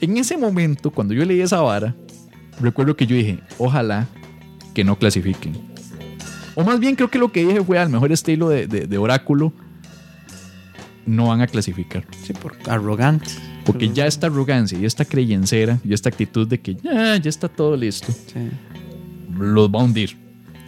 [0.00, 1.94] En ese momento, cuando yo leí esa vara,
[2.60, 4.06] recuerdo que yo dije, ojalá
[4.74, 5.52] que no clasifiquen.
[6.54, 8.98] O más bien creo que lo que dije fue al mejor estilo de, de- de
[8.98, 9.52] oráculo,
[11.04, 12.06] no van a clasificar.
[12.24, 13.30] Sí, por arrogante.
[13.64, 17.48] Porque ya esta arrogancia y esta creyencera y esta actitud de que ya, ya está
[17.48, 18.40] todo listo, Sí.
[19.38, 20.20] los va a hundir.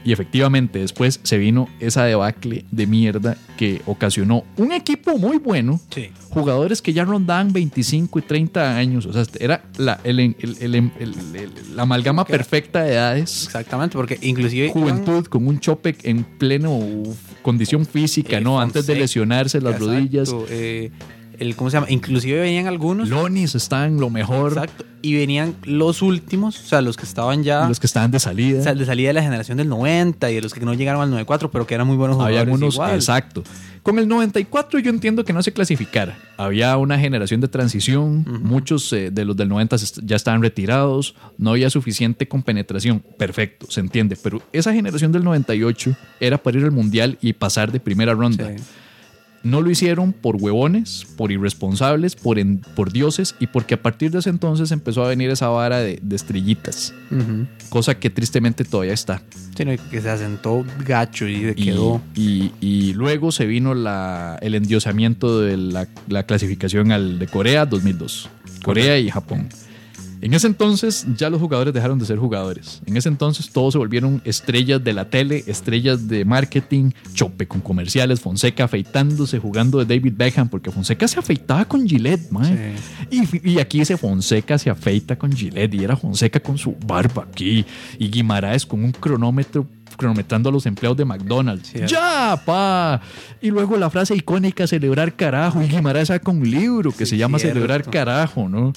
[0.07, 5.81] Y efectivamente después se vino esa debacle de mierda que ocasionó un equipo muy bueno,
[5.89, 6.11] Sí.
[6.29, 10.75] jugadores que ya rondaban 25 y 30 años, o sea, era la, el- el- el-
[10.75, 14.69] el- el- la amalgama perfecta de edades, Exactamente, porque inclusive.
[14.69, 16.79] juventud con un chope en pleno
[17.41, 18.61] condición física, Eh, ¿no?
[18.61, 20.35] Antes de lesionarse las Exacto, rodillas.
[20.51, 20.91] eh,
[21.39, 21.87] el, ¿Cómo se llama?
[21.91, 23.09] Inclusive venían algunos.
[23.09, 24.85] Lonis está en lo mejor, Exacto.
[25.03, 27.69] Y venían los últimos, o sea, los que estaban ya.
[27.69, 28.61] los que estaban de salida.
[28.61, 31.03] o sea, de salida de la generación del 90 y de los que no llegaron
[31.03, 32.41] al 94, pero que eran muy buenos jugadores.
[32.41, 32.95] Había algunos, igual.
[32.95, 33.45] exacto.
[33.83, 36.17] Con el 94 yo entiendo que no se clasificara.
[36.39, 40.41] Había una generación de transición, muchos eh, de los del 90 se est- ya estaban
[40.41, 43.03] retirados, no había suficiente compenetración.
[43.19, 44.17] Perfecto, se entiende.
[44.23, 48.49] Pero esa generación del 98 era para ir al Mundial y pasar de primera ronda.
[48.57, 48.63] Sí.
[49.45, 54.11] No lo hicieron por huevones, por irresponsables, por, en- por dioses y porque a partir
[54.11, 56.95] de ese entonces empezó a venir esa vara de, de estrellitas,
[57.69, 59.23] cosa que tristemente todavía está.
[59.57, 62.01] Sí, no, y que se asentó gacho y se Y, quedó.
[62.15, 67.67] y- y luego se vino la, el endiosamiento de la, la clasificación al de Corea
[67.67, 68.29] 2002.
[68.65, 69.49] Corea y Japón.
[70.21, 72.81] En ese entonces ya los jugadores dejaron de ser jugadores.
[72.87, 77.61] En ese entonces todos se volvieron estrellas de la tele, estrellas de marketing, chope con
[77.61, 82.75] comerciales, Fonseca afeitándose, jugando de David Beckham, porque Fonseca se afeitaba con Gillette, mae.
[83.11, 87.27] Y, y aquí ese Fonseca se afeita con Gillette y era Fonseca con su barba
[87.31, 87.65] aquí
[87.99, 91.73] y Guimaraes con un cronómetro cronometrando a los empleados de McDonald's.
[91.87, 93.01] ¡Ya, pa!
[93.41, 95.63] Y luego la frase icónica, celebrar carajo.
[95.63, 97.55] Y Guimaraes saca un libro que se llama cierto.
[97.55, 98.73] Celebrar carajo, ¿no?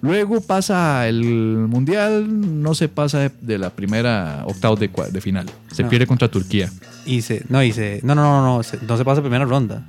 [0.00, 5.46] Luego pasa el mundial, no se pasa de, de la primera octavos de, de final.
[5.72, 5.88] Se No.
[5.88, 6.70] pierde contra Turquía.
[7.04, 9.86] Y se, no, y se, no, no, no, no, se- no se pasa primera ronda.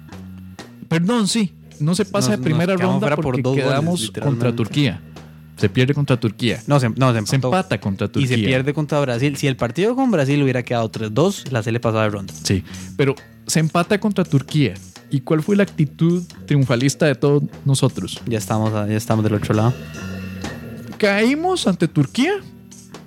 [0.88, 1.54] Perdón, sí.
[1.80, 5.02] No se pasa de primera ronda por porque dos quedamos contra Turquía.
[5.56, 6.62] Se pierde contra Turquía.
[6.68, 8.30] No, se, no, se, empata contra Y Turquía.
[8.30, 9.36] se pierde contra Brasil.
[9.38, 12.34] Si el partido con Brasil hubiera quedado 3-2, la se le pasaba de ronda.
[12.44, 12.64] Sí,
[12.98, 14.74] pero se empata contra Turquía.
[15.12, 18.22] ¿Y cuál fue la actitud triunfalista de todos nosotros?
[18.28, 19.74] Ya estamos, ya estamos del otro lado.
[20.98, 22.34] Caímos ante Turquía,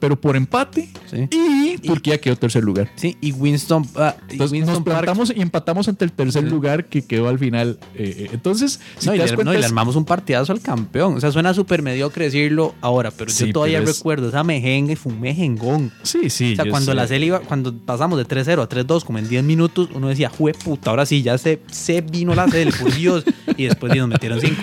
[0.02, 0.88] pero por empate.
[1.08, 1.28] Sí.
[1.30, 2.90] Y Turquía quedó tercer lugar.
[2.96, 6.42] Sí, y Winston, ah, y Entonces Winston nos Park- plantamos y empatamos ante el tercer
[6.42, 6.50] Sí.
[6.50, 7.78] lugar que quedó al final.
[7.94, 10.04] Eh, eh, entonces, si no, te y das le, cuenta, no, y le armamos un
[10.04, 11.14] partidazo al campeón.
[11.16, 14.42] O sea, suena súper mediocre decirlo ahora, pero Sí, yo todavía pero es- recuerdo esa
[14.42, 15.92] mejenga y fue un mejengón.
[16.02, 16.54] sí, sí.
[16.54, 16.96] O sea, cuando sé.
[16.96, 20.28] la serie iba, cuando pasamos de 3-0 a 3-2, como en 10 minutos, uno decía,
[20.28, 23.24] jue puta, ahora sí, ya se, se vino la serie, por Dios.
[23.56, 24.56] Y después nos metieron 5.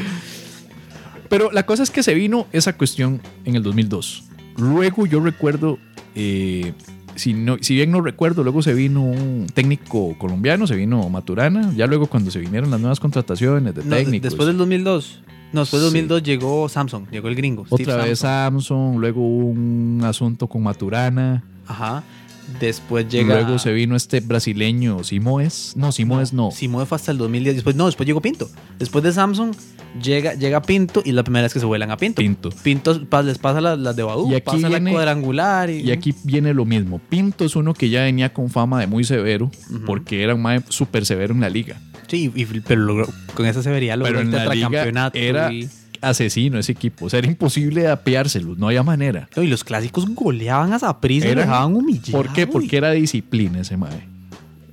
[1.29, 4.23] Pero la cosa es que se vino esa cuestión en el 2002.
[4.59, 5.77] Luego yo recuerdo,
[6.15, 6.73] eh,
[7.15, 11.71] si, no, si bien no recuerdo, luego se vino un técnico colombiano, se vino Maturana.
[11.75, 14.21] Ya luego cuando se vinieron las nuevas contrataciones de técnicos.
[14.29, 15.21] después del 2002.
[15.51, 15.97] No, después del Sí.
[15.97, 17.65] 2002 llegó Samsung, llegó el gringo.
[17.69, 18.61] Otra Steve vez Samsung.
[18.61, 21.43] Samsung, luego un asunto con Maturana.
[21.67, 22.03] Ajá.
[22.59, 23.35] Después llega.
[23.41, 25.73] Luego se vino este brasileño, Simoes.
[25.75, 26.51] No, Simoes no.
[26.51, 27.55] Simone fue hasta el 2010.
[27.55, 28.49] Después, no, después llegó Pinto.
[28.77, 29.53] Después de Samsung
[30.01, 32.21] llega, llega Pinto y la primera vez que se vuelan a Pinto.
[32.21, 32.49] Pinto.
[32.63, 35.69] Pinto les pasa las las de Badú, Y aquí pasa viene- la cuadrangular.
[35.69, 36.99] Y, Y aquí viene lo mismo.
[37.09, 39.51] Pinto es uno que ya venía con fama de muy severo,
[39.85, 41.79] porque era un mae súper severo en la liga.
[42.07, 45.17] Sí, y- pero logró- con esa severidad logró Pero el tetracampeonato.
[45.17, 45.69] era y,
[46.01, 47.05] asesino ese equipo.
[47.05, 49.29] O sea, era imposible apeárselos, no había manera.
[49.35, 51.77] y los clásicos goleaban a Saprissa y lo dejaban.
[52.11, 52.47] ¿Por qué?
[52.47, 54.07] Porque era disciplina ese mae.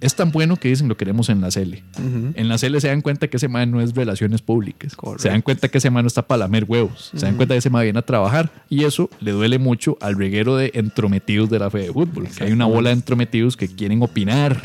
[0.00, 1.82] Es tan bueno que dicen lo queremos en la Cele.
[1.98, 2.32] Ujú.
[2.34, 4.94] En la Cele se dan cuenta que ese mae no es relaciones públicas.
[5.16, 7.10] Se dan cuenta que ese mae no está para lamer huevos.
[7.14, 8.50] Se dan cuenta que ese mae viene a trabajar.
[8.68, 12.28] Y eso le duele mucho al reguero de entrometidos de la fe de fútbol.
[12.28, 14.62] Que hay una bola de entrometidos que quieren opinar.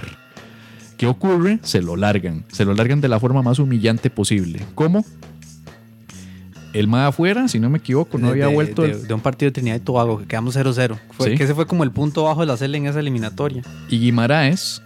[0.97, 1.59] ¿Qué ocurre?
[1.63, 2.43] Se lo largan.
[2.51, 4.61] Se lo largan de la forma más humillante posible.
[4.75, 5.05] ¿Cómo?
[6.73, 8.83] El mae afuera, si no me equivoco, no había de, vuelto.
[8.83, 10.97] de, el- de un partido de Trinidad y Tobago que quedamos 0-0.
[11.11, 11.35] Fue, Sí.
[11.37, 13.61] Que ese fue como el punto bajo de la serie en esa eliminatoria.
[13.89, 14.81] Y Guimaraes,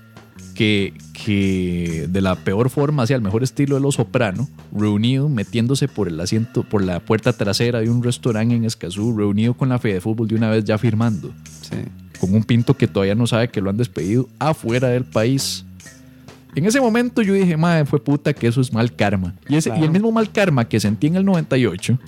[0.55, 0.93] que,
[1.25, 6.07] que de la peor forma, hacia el mejor estilo de los soprano, reunido, metiéndose por
[6.07, 9.93] el asiento, por la puerta trasera de un restaurante en Escazú, reunido con la fe
[9.93, 11.75] de fútbol de una vez ya firmando, Sí.
[12.19, 15.65] con un pinto que todavía no sabe que lo han despedido afuera del país.
[16.55, 19.35] En ese momento yo dije, madre, fue puta que eso es mal karma.
[19.49, 21.99] Y, ese, y el mismo mal karma que sentí en el 98,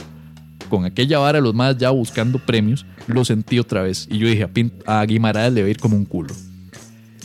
[0.69, 4.07] con aquella vara los más ya buscando premios, lo sentí otra vez.
[4.09, 6.33] Y yo dije, a, Pin- a Guimaraes le va a ir como un culo.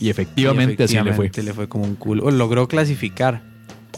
[0.01, 1.31] Y efectivamente, Y así le fue.
[1.35, 2.29] le fue como un culo.
[2.33, 3.43] Logró clasificar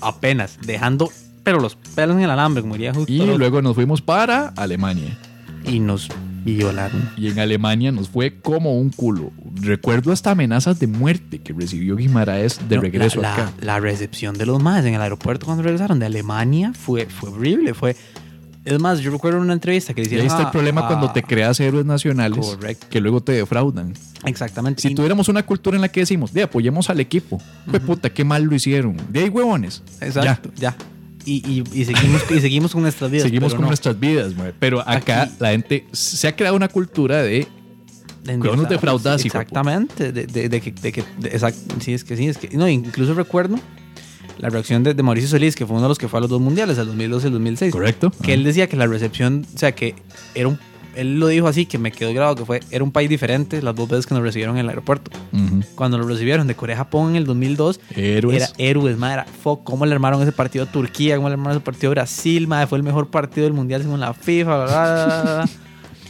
[0.02, 1.10] apenas, dejando
[1.44, 5.16] pero los pelos en el alambre, como diría justo Y luego nos fuimos para Alemania.
[5.66, 6.08] y nos
[6.44, 7.10] violaron.
[7.16, 9.32] Y en Alemania nos fue como un culo.
[9.54, 13.52] Recuerdo hasta amenazas de muerte que recibió Guimaraes de No, regreso la, acá.
[13.60, 17.30] La, la recepción de los más en el aeropuerto cuando regresaron de Alemania fue, fue
[17.30, 17.74] horrible.
[17.74, 17.96] Fue,
[18.64, 21.60] es más, yo recuerdo una entrevista que hicieron ahí está el problema cuando te creas
[21.60, 22.86] héroes nacionales Correcto.
[22.88, 23.92] que luego te defraudan.
[24.24, 24.80] Exactamente.
[24.80, 28.24] Si tuviéramos una cultura en la que decimos, de apoyemos al equipo, fue puta, qué
[28.24, 28.96] mal lo hicieron.
[29.10, 29.82] De ahí huevones.
[30.00, 30.76] Exacto, ya.
[31.26, 33.24] Y, y- y seguimos, y seguimos con nuestras vidas.
[33.24, 33.68] Seguimos con no.
[33.68, 34.52] nuestras vidas, mae.
[34.58, 37.46] pero acá Aquí- la gente se ha creado una cultura de
[38.24, 40.10] De Cuando nos defraudas, Exactamente.
[40.12, 42.48] De, de- de que, de que- exact- sí, es que sí, es que.
[42.56, 43.58] No, incluso recuerdo
[44.38, 46.40] la reacción de, Mauricio Solís, que fue uno de los que fue a los dos
[46.40, 47.72] mundiales, el 2012 y el 2006.
[47.72, 48.10] correcto.
[48.22, 49.94] Que él decía que la recepción, o sea, que
[50.34, 50.58] era un.
[50.96, 53.74] Él lo dijo así, que me quedó grabado, que fue, era un país diferente las
[53.74, 55.10] dos veces que nos recibieron en el aeropuerto.
[55.74, 58.36] Cuando lo recibieron de Corea-Japón en el 2002, Héroes.
[58.36, 59.14] era héroes, madre.
[59.14, 61.94] Era, fuck, cómo le armaron ese partido a Turquía, cómo le armaron ese partido a
[61.94, 62.66] Brasil, madre.
[62.66, 65.48] Fue el mejor partido del mundial según la FIFA, bla, bla, bla.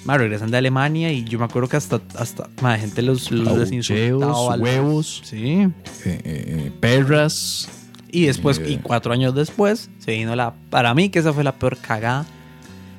[0.05, 3.73] Madre, regresan de Alemania y yo me acuerdo que hasta, hasta madre, gente los, los
[3.73, 4.57] insultaba.
[4.57, 5.61] Huevos, Sí.
[5.63, 5.71] eh,
[6.05, 7.71] eh, perras.
[8.13, 8.73] Y después, Eh.
[8.73, 10.53] y cuatro años después, se vino la.
[10.69, 12.27] Para mí, que esa fue la peor cagada.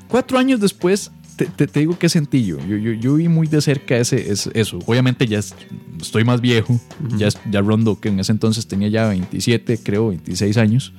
[0.07, 2.57] Cuatro años después, te, te- te digo qué sentí yo.
[2.67, 4.79] Yo, yo, yo vi muy de cerca ese, ese- eso.
[4.85, 5.55] Obviamente ya es-
[6.01, 6.79] estoy más viejo.
[7.17, 10.93] ya, es- ya rondo, que en ese entonces tenía ya 27, creo, 26 años.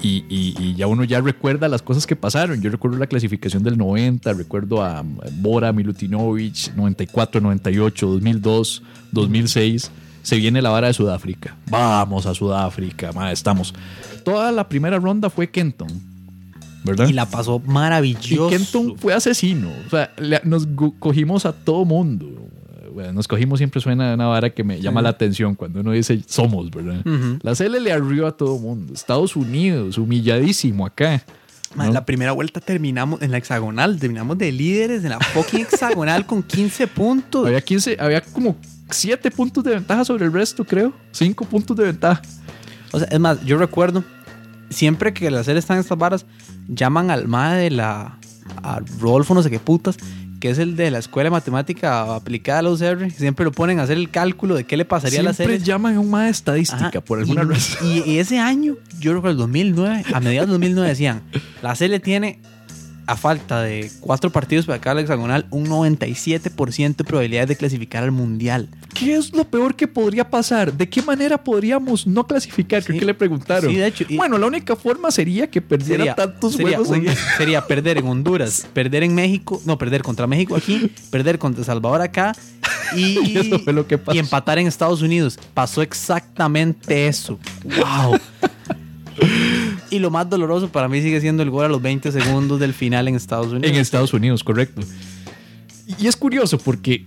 [0.00, 2.60] Y, y- y ya uno ya recuerda las cosas que pasaron.
[2.60, 5.02] Yo recuerdo la clasificación del 90, recuerdo a
[5.40, 9.90] Bora, Milutinovic, 94, 98, 2002, 2006.
[10.22, 11.56] Se viene la vara de Sudáfrica.
[11.70, 13.74] Vamos a Sudáfrica, ma, estamos.
[14.24, 15.88] Toda la primera ronda fue Kenton,
[16.84, 17.08] ¿verdad?
[17.08, 18.48] Y la pasó Y maravilloso.
[18.48, 19.70] Kenton fue asesino.
[19.86, 20.66] O sea, le- nos
[20.98, 22.26] cogimos a todo mundo.
[22.94, 26.20] bueno, nos cogimos siempre suena una vara que me llama la atención cuando uno dice
[26.26, 27.00] somos, ¿verdad?
[27.06, 27.38] Ujú.
[27.42, 28.92] La CL le arrió a todo mundo.
[28.92, 31.22] Estados Unidos, humilladísimo acá.
[31.76, 31.92] Ma, ¿no?
[31.92, 36.42] La primera vuelta terminamos en la hexagonal, terminamos de líderes en la fucking hexagonal con
[36.42, 37.46] 15 puntos.
[37.46, 38.56] Había 15, había como
[38.90, 40.92] 7 puntos de ventaja sobre el resto, creo.
[41.12, 42.22] 5 puntos de ventaja.
[42.90, 44.02] O sea, es más, yo recuerdo,
[44.70, 46.26] siempre que las series están en estas varas,
[46.68, 48.18] llaman al MAE de la.
[48.62, 49.96] a Rodolfo, no sé qué putas,
[50.40, 53.10] que es el de la Escuela de Matemática aplicada a la UCR.
[53.10, 55.66] Siempre lo ponen a hacer el cálculo de qué le pasaría a la Siempre serie.
[55.66, 57.86] llaman a un más de estadística Ajá, por alguna y, razón.
[57.86, 61.22] Y, y ese año, yo recuerdo el 2009, a mediados del 2009 decían,
[61.62, 62.40] la serie tiene,
[63.08, 68.12] a falta de cuatro partidos para cada hexagonal, un 97% de probabilidades de clasificar al
[68.12, 68.68] Mundial.
[68.92, 70.72] ¿Qué es lo peor que podría pasar?
[70.74, 72.84] ¿De qué manera podríamos no clasificar?
[72.84, 73.00] Creo Sí.
[73.00, 73.70] que le preguntaron.
[73.70, 77.06] Sí, de hecho, bueno, la única forma sería que perdiera Sería, tantos sería juegos un-
[77.38, 82.02] sería perder en Honduras, perder en México, no, perder contra México aquí, perder contra Salvador
[82.02, 82.34] acá
[82.94, 84.14] y, Y eso fue lo que pasó.
[84.14, 85.38] y empatar en Estados Unidos.
[85.54, 87.38] Pasó exactamente eso.
[87.64, 88.18] ¡Wow!
[89.90, 92.74] Y lo más doloroso para mí sigue siendo el gol a los 20 segundos del
[92.74, 93.70] final en Estados Unidos.
[93.70, 94.82] En Estados Unidos, correcto.
[95.98, 97.04] Y es curioso porque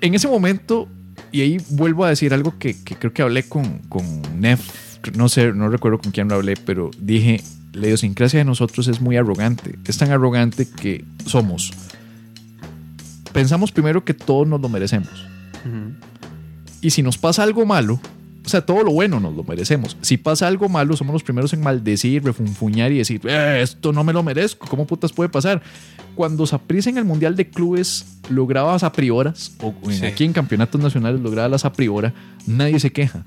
[0.00, 0.88] en ese momento,
[1.32, 4.04] y ahí vuelvo a decir algo que, que creo que hablé con, con
[4.40, 4.60] Nef,
[5.16, 9.00] no sé, no recuerdo con quién lo hablé, pero dije, la idiosincrasia de nosotros es
[9.00, 9.78] muy arrogante.
[9.86, 11.72] Es tan arrogante que somos.
[13.32, 15.26] Pensamos primero que todos nos lo merecemos.
[15.66, 15.92] Ujú.
[16.80, 18.00] Y si nos pasa algo malo,
[18.44, 19.96] o sea, todo lo bueno nos lo merecemos.
[20.02, 24.04] Si pasa algo malo, somos los primeros en maldecir, refunfuñar y decir, "Eh, esto no
[24.04, 25.62] me lo merezco, ¿cómo putas puede pasar?
[26.14, 30.04] Cuando Saprissa en el Mundial de Clubes lograba las a prioras, o Sí.
[30.06, 32.12] aquí en campeonatos nacionales lograba las a priora,
[32.46, 33.24] nadie se queja.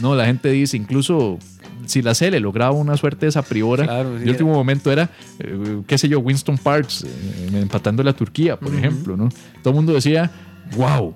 [0.00, 1.38] No, la gente dice, incluso
[1.86, 5.10] si la Cele lograba una suerte de esa priora, Claro, sí, el último momento era,
[5.38, 9.28] eh, qué sé yo, Winston Parks eh, empatándole a Turquía, por ejemplo, ¿no?
[9.62, 10.30] Todo el mundo decía,
[10.76, 11.14] wow.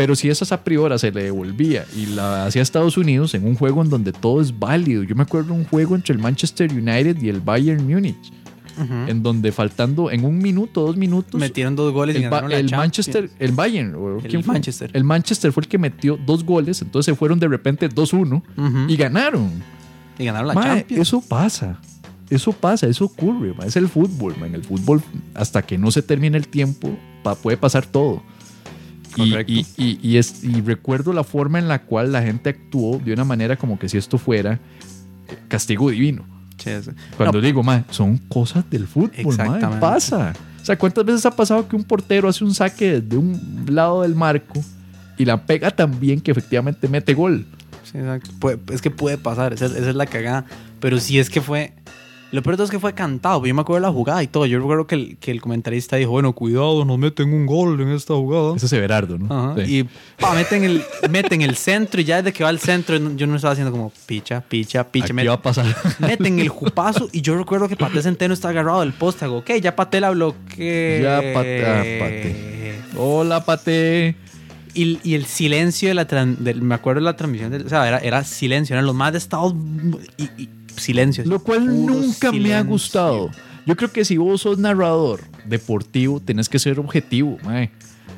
[0.00, 3.44] Pero si esa a priora se le devolvía y la hacía a Estados Unidos en
[3.46, 5.02] un juego en donde todo es válido.
[5.02, 8.32] Yo me acuerdo un juego entre el Manchester United y el Bayern Múnich,
[9.08, 12.50] en donde faltando en un minuto, dos minutos, Metieron dos goles y el, Ba- ganaron
[12.52, 12.80] la el Champions.
[12.82, 14.54] Manchester, el Bayern, o El ¿quién fue?
[14.54, 14.90] Manchester.
[14.94, 18.78] El Manchester fue el que metió dos goles, entonces se fueron de repente 2-1 Ujú.
[18.88, 19.50] y ganaron.
[20.18, 21.02] Y ganaron la Champions.
[21.02, 21.78] eso pasa.
[22.30, 23.52] Eso pasa, eso ocurre.
[23.66, 24.34] Es el fútbol.
[24.42, 25.02] En el fútbol,
[25.34, 28.22] hasta que no se termine el tiempo, pa- puede pasar todo.
[29.16, 29.52] Y, Correcto.
[29.52, 33.12] y- y- y es, y recuerdo la forma en la cual la gente actuó de
[33.12, 34.58] una manera como que si esto fuera
[35.48, 36.24] castigo divino.
[37.16, 39.80] Cuando No, digo, son cosas del fútbol, Exactamente.
[39.80, 40.34] pasa.
[40.60, 44.02] O sea, ¿cuántas veces ha pasado que un portero hace un saque desde un lado
[44.02, 44.62] del marco
[45.16, 47.46] y la pega tan bien que efectivamente mete gol?
[47.90, 48.30] Sí, exacto.
[48.72, 50.44] Es que puede pasar, esa, esa es la cagada.
[50.80, 51.72] Pero si es que fue.
[52.32, 53.44] Lo peor de todo es que fue cantado.
[53.44, 54.46] Yo me acuerdo de la jugada y todo.
[54.46, 57.88] Yo recuerdo que el, que el comentarista dijo: Bueno, cuidado, nos meten un gol en
[57.88, 58.54] esta jugada.
[58.56, 59.26] Ese es Everardo, ¿no?
[59.34, 59.64] Ajá.
[59.64, 59.78] Sí.
[59.78, 59.88] Y
[60.20, 63.34] pa, meten, el, meten el centro y ya desde que va al centro yo no
[63.34, 65.12] estaba haciendo como picha, picha, picha.
[65.12, 65.66] Met- va a pasar.
[65.98, 69.24] meten el jupazo y yo recuerdo que Paté Centeno está agarrado del poste.
[69.24, 71.00] Hago, ok, ya Paté la bloqueé.
[71.02, 72.74] Ya Paté- ah, Paté.
[72.96, 74.14] Hola, Pate.
[74.72, 77.88] Y, y el silencio de la del- me acuerdo de la transmisión, del- o sea,
[77.88, 79.52] era, era silencio, eran los más de Estados
[80.16, 80.48] y, y
[80.80, 81.24] silencio.
[81.24, 83.30] Lo cual nunca me ha gustado.
[83.66, 87.70] Yo creo que si vos sos narrador deportivo, tenés que ser objetivo, mae.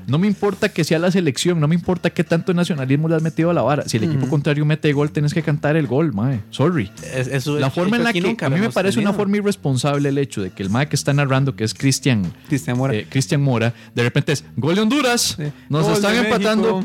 [0.06, 3.22] No me importa que sea la selección, no me importa qué tanto nacionalismo le has
[3.22, 3.88] metido a la vara.
[3.88, 4.30] Si el equipo Ujú.
[4.30, 6.40] contrario mete gol, tenés que cantar el gol, mae.
[6.50, 6.90] Sorry.
[7.14, 10.18] Es- eso- La forma en la que a mí me parece una forma irresponsable el
[10.18, 12.94] hecho de que el mae que está narrando, que es Cristian Cristian Mora.
[12.94, 15.36] eh, Cristian Mora, de repente es gol de Honduras.
[15.38, 15.44] Sí.
[15.68, 16.84] Nos Gol están empatando.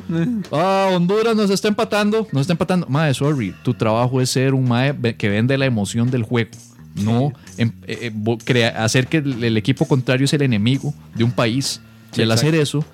[0.51, 2.27] Ah, Honduras nos está empatando.
[2.31, 2.87] Nos está empatando.
[2.89, 3.53] Mae, sorry.
[3.63, 6.51] Tu trabajo es ser un mae que vende la emoción del juego.
[6.95, 8.11] No em- eh,
[8.47, 11.79] eh, hacer que el, el equipo contrario es el enemigo de un país.
[12.11, 12.47] Sí, y al exacto.
[12.47, 12.85] hacer eso,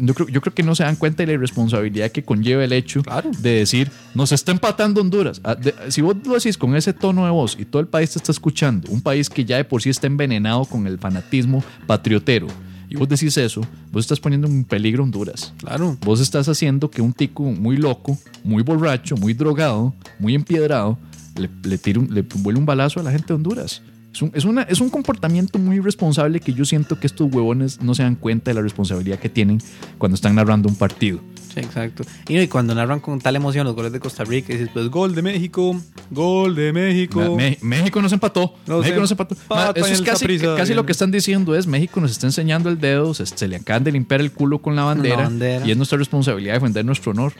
[0.00, 2.72] yo creo, yo creo que no se dan cuenta de la irresponsabilidad que conlleva el
[2.72, 3.30] hecho Claro.
[3.38, 5.40] de decir, nos está empatando Honduras.
[5.44, 5.56] Ah,
[5.88, 8.32] si vos lo decís con ese tono de voz y todo el país te está
[8.32, 12.46] escuchando, un país que ya de por sí está envenenado con el fanatismo patriotero,
[12.90, 13.60] y vos decís eso,
[13.92, 15.52] vos estás poniendo en peligro Honduras.
[15.58, 15.96] Claro.
[16.04, 20.98] Vos estás haciendo que un tico muy loco, muy borracho, muy drogado, muy empiedrado,
[21.36, 23.82] le, le, tire un- le vuele un balazo a la gente de Honduras.
[24.18, 27.80] Es un, es, una, es un comportamiento muy irresponsable que yo siento que estos huevones
[27.80, 29.60] no se dan cuenta de la responsabilidad que tienen
[29.96, 31.20] cuando están narrando un partido.
[31.54, 32.02] Sí, exacto.
[32.28, 34.88] Y, no, y cuando narran con tal emoción los goles de Costa Rica, dices, pues
[34.88, 37.36] gol de México, gol de México.
[37.36, 38.54] Me- México nos empató.
[38.66, 39.36] Nos México nos empató.
[39.48, 43.14] Ma, eso es casi, lo que están diciendo es México nos está enseñando el dedo,
[43.14, 45.64] se, se le acaban de limpiar el culo con la bandera, bandera.
[45.64, 47.34] y es nuestra responsabilidad defender nuestro honor.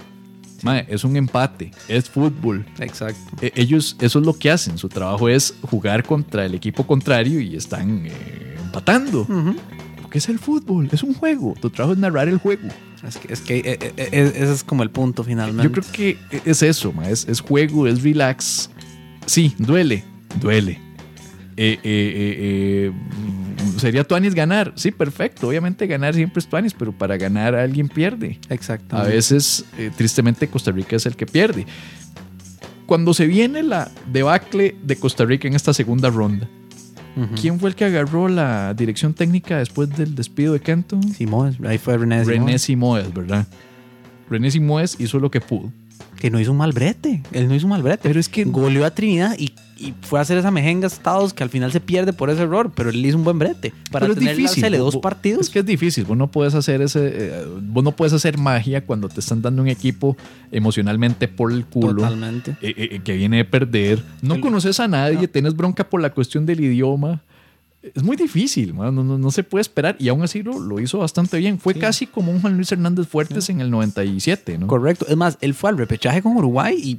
[0.89, 2.67] Es un empate, es fútbol.
[2.81, 3.21] Exacto.
[3.41, 4.77] E- ellos eso es lo que hacen.
[4.79, 9.27] Su trabajo es jugar contra el equipo contrario y están eh, empatando.
[10.03, 11.55] Porque es el fútbol, es un juego.
[11.61, 12.69] Tu trabajo es narrar el juego.
[13.07, 15.63] Es que, es que eh, eh, ese es como el punto finalmente.
[15.63, 18.71] Yo creo que es eso, es, es juego, es relax.
[19.27, 20.03] Sí, duele,
[20.41, 20.81] duele.
[21.61, 22.93] Eh, eh, eh,
[23.79, 24.73] sería Tuanis ganar.
[24.77, 25.49] Sí, perfecto.
[25.49, 28.39] Obviamente ganar siempre es Tuanis, pero para ganar alguien pierde.
[28.49, 28.97] Exacto.
[28.97, 29.65] A veces,
[29.97, 31.67] tristemente, Costa Rica es el que pierde.
[32.87, 36.49] Cuando se viene la debacle de Costa Rica en esta segunda ronda.
[37.41, 41.03] ¿quién fue el que agarró la dirección técnica después del despido de Kenton?
[41.03, 43.45] Simón, ahí fue René Simón, René Simoes, ¿verdad?
[44.31, 45.73] René Simoes hizo lo que pudo.
[46.19, 47.23] Que no hizo un mal brete.
[47.33, 48.01] Él no hizo un mal brete.
[48.03, 51.33] Pero es que goleó a Trinidad y, y fue a hacer esa mejenga a Estados
[51.33, 53.73] que al final se pierde por ese error, pero él hizo un buen brete.
[53.93, 54.77] Para Pero es tener difícil.
[54.79, 55.43] dos partidos.
[55.43, 56.05] Es que es difícil.
[56.05, 57.01] Vos no puedes hacer ese.
[57.13, 60.17] eh, vos no puedes hacer magia cuando te están dando un equipo
[60.51, 62.03] emocionalmente por el culo.
[62.03, 62.57] Totalmente.
[62.63, 64.03] eh, eh, que viene de perder.
[64.23, 67.23] No El- conoces a nadie, tienes bronca por la cuestión del idioma.
[67.83, 69.97] Es muy difícil, no, no- no se puede esperar.
[70.01, 71.59] Y aún así lo, lo hizo bastante bien.
[71.61, 71.81] Fue Sí.
[71.81, 74.67] casi como un Juan Luis Hernández Fuertes en el 97, ¿no?
[74.67, 75.07] Correcto.
[75.09, 76.99] Es más, él fue al repechaje con Uruguay y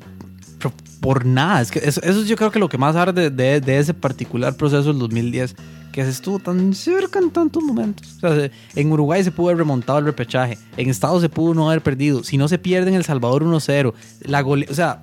[1.02, 1.62] por, nada.
[1.62, 3.94] Es que eso, eso es yo creo que lo que más arde de, de ese
[3.94, 5.56] particular proceso del 2010,
[5.92, 8.16] que se estuvo tan cerca en tantos momentos.
[8.18, 10.58] O sea, se- en Uruguay se pudo haber remontado el repechaje.
[10.78, 12.24] En Estados se pudo no haber perdido.
[12.24, 13.94] Si no se pierde en El Salvador 1-0.
[14.24, 15.02] La gole o sea,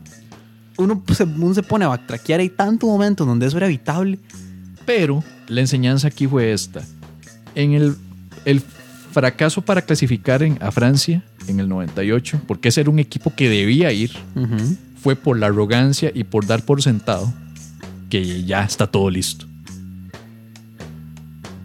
[0.78, 2.40] uno se, uno se pone a backtrackear.
[2.40, 4.18] Hay tantos momentos donde eso era evitable.
[4.86, 6.82] Pero la enseñanza aquí fue esta.
[7.54, 7.96] En el,
[8.44, 8.60] el
[9.12, 13.48] fracaso para clasificar en- a Francia en el 98, porque ese era un equipo que
[13.48, 14.10] debía ir,
[15.00, 17.32] fue por la arrogancia y por dar por sentado
[18.10, 19.46] que ya está todo listo.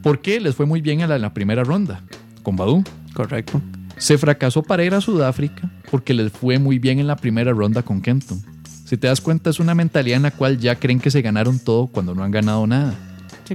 [0.03, 2.01] ¿Por qué les fue muy bien en la, en la primera ronda
[2.43, 2.84] con Badú?
[3.13, 3.61] Correcto.
[3.97, 7.84] Se fracasó para ir a Sudáfrica porque les fue muy bien en la primera ronda
[7.84, 8.41] con Kenton.
[8.86, 11.59] Si te das cuenta, es una mentalidad en la cual ya creen que se ganaron
[11.59, 12.95] todo cuando no han ganado nada.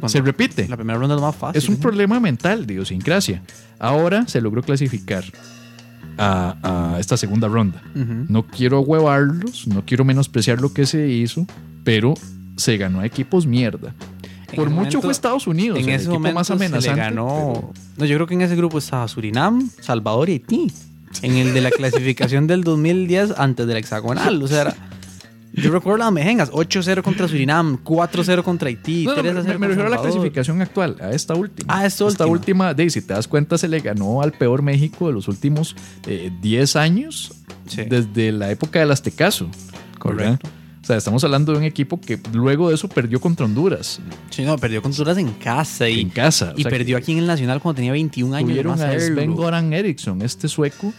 [0.01, 0.69] Sí, Se repite.
[0.69, 1.59] La primera ronda es más fácil.
[1.59, 1.81] Es un ¿sí?
[1.83, 3.43] problema mental de idiosincrasia.
[3.79, 5.25] Ahora se logró clasificar
[6.19, 7.83] a, a esta segunda ronda.
[7.95, 11.47] No quiero huevarlos, no quiero menospreciar lo que se hizo,
[11.85, 12.15] pero
[12.57, 13.95] se ganó a equipos mierda.
[14.51, 17.73] En Por mucho momento- fue Estados Unidos, en el ese momento más se le ganó.
[17.99, 20.73] No, yo creo que en ese grupo estaba Surinam, Salvador y Haití.
[21.23, 24.43] En el de la clasificación del 2010 antes del hexagonal.
[24.43, 24.77] O sea, era-
[25.57, 29.35] yo recuerdo las mejengas: 8-0 contra Surinam, 4-0 contra Haití, No, no, 3-0 me, me
[29.43, 31.73] contra refiero a la clasificación actual, a esta última.
[31.75, 32.71] Ah, esta Esta última.
[32.71, 35.75] última, si te das cuenta, se le ganó al peor México de los últimos
[36.07, 37.33] eh, 10 años,
[37.67, 37.83] Sí.
[37.89, 39.49] desde la época del Aztecaso.
[39.99, 40.25] Correcto.
[40.25, 40.41] ¿verdad?
[40.83, 43.99] O sea, estamos hablando de un equipo que luego de eso perdió contra Honduras,
[44.31, 46.53] Sí, no, perdió con Honduras en casa y, en casa.
[46.57, 48.51] Y sea, perdió aquí en el Nacional cuando tenía 21 años.
[48.51, 49.01] Tuvieron a.
[49.01, 50.95] Sven Goran Eriksson, este sueco.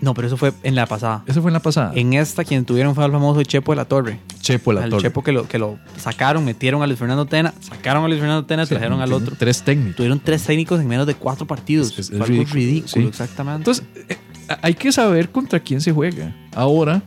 [0.00, 1.22] No, pero eso fue en la pasada.
[1.26, 1.92] Ese fue en la pasada.
[1.94, 4.18] En esta, quien tuvieron fue al famoso Chepo de la Torre.
[4.40, 5.02] Chepo de la al Torre.
[5.02, 8.44] Chepo que lo, que lo sacaron, metieron a Luis Fernando Tena, sacaron a Luis Fernando
[8.44, 9.34] Tena, Sí, trajeron al otro.
[9.38, 9.96] Tres técnicos.
[9.96, 11.92] Tuvieron tres técnicos en menos de cuatro partidos.
[11.92, 13.00] Es- es- Fue es algo ridículo, ridículo, sí.
[13.08, 13.58] exactamente.
[13.58, 14.16] Entonces, eh,
[14.62, 16.34] hay que saber contra quién se juega.
[16.54, 17.02] Ahora,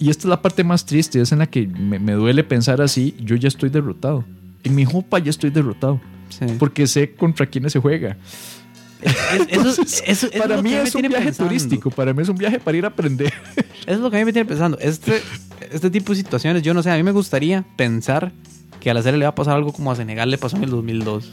[0.00, 2.80] y esta es la parte más triste, es en la que me, me duele pensar
[2.82, 4.24] así, yo ya estoy derrotado.
[4.64, 6.46] En mi jopa ya estoy derrotado, Sí.
[6.58, 8.16] porque sé contra quiénes se juega.
[10.38, 11.48] Para mí es un viaje pensando.
[11.48, 13.32] turístico, para mí es un viaje para ir a aprender.
[13.56, 14.78] Eso es lo que a mí me tiene pensando.
[14.80, 15.20] Este,
[15.70, 18.32] este tipo de situaciones, yo no sé, a mí me gustaría pensar
[18.80, 20.64] que a la serie le va a pasar algo como a Senegal le pasó en
[20.64, 21.32] el 2002.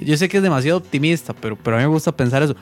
[0.00, 2.54] Yo sé que es demasiado optimista, pero, pero a mí me gusta pensar eso.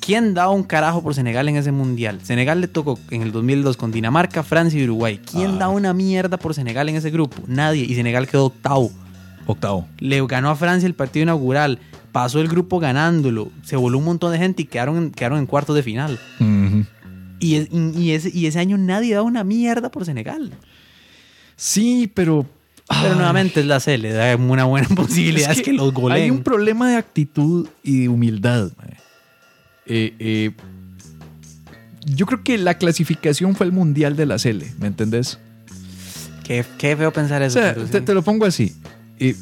[0.00, 2.18] ¿Quién da un carajo por Senegal en ese mundial?
[2.24, 5.20] Senegal le tocó en el 2002 con Dinamarca, Francia y Uruguay.
[5.30, 5.58] ¿Quién Ah.
[5.58, 7.36] da una mierda por Senegal en ese grupo?
[7.46, 7.84] Nadie.
[7.84, 8.90] Y Senegal quedó octavo.
[9.46, 9.86] Octavo.
[9.98, 11.78] Le ganó a Francia el partido inaugural.
[12.12, 13.50] Pasó el grupo ganándolo.
[13.64, 16.20] Se voló un montón de gente y quedaron en, quedaron en cuartos de final.
[17.40, 20.52] Y, es- y- ese, y ese año nadie da una mierda por Senegal.
[21.56, 22.46] Sí, pero...
[23.00, 26.24] Pero nuevamente es la C, le da una buena posibilidad es que, los goleen.
[26.24, 28.70] Hay un problema de actitud y de humildad.
[29.86, 30.50] Eh, eh,
[32.04, 35.38] yo creo que la clasificación fue el mundial de la Cele, ¿me entendés?
[36.44, 37.60] qué, qué feo pensar O eso.
[37.60, 37.80] sea, sí.
[37.90, 38.74] te, te lo pongo así.
[39.18, 39.36] Eh,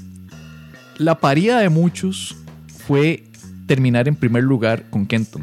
[0.99, 2.37] la parida de muchos
[2.81, 3.25] fue
[3.67, 5.43] terminar en primer lugar con Kenton.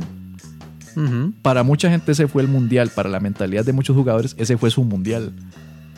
[1.44, 4.72] Para mucha gente ese fue el mundial, para la mentalidad de muchos jugadores ese fue
[4.72, 5.32] su mundial.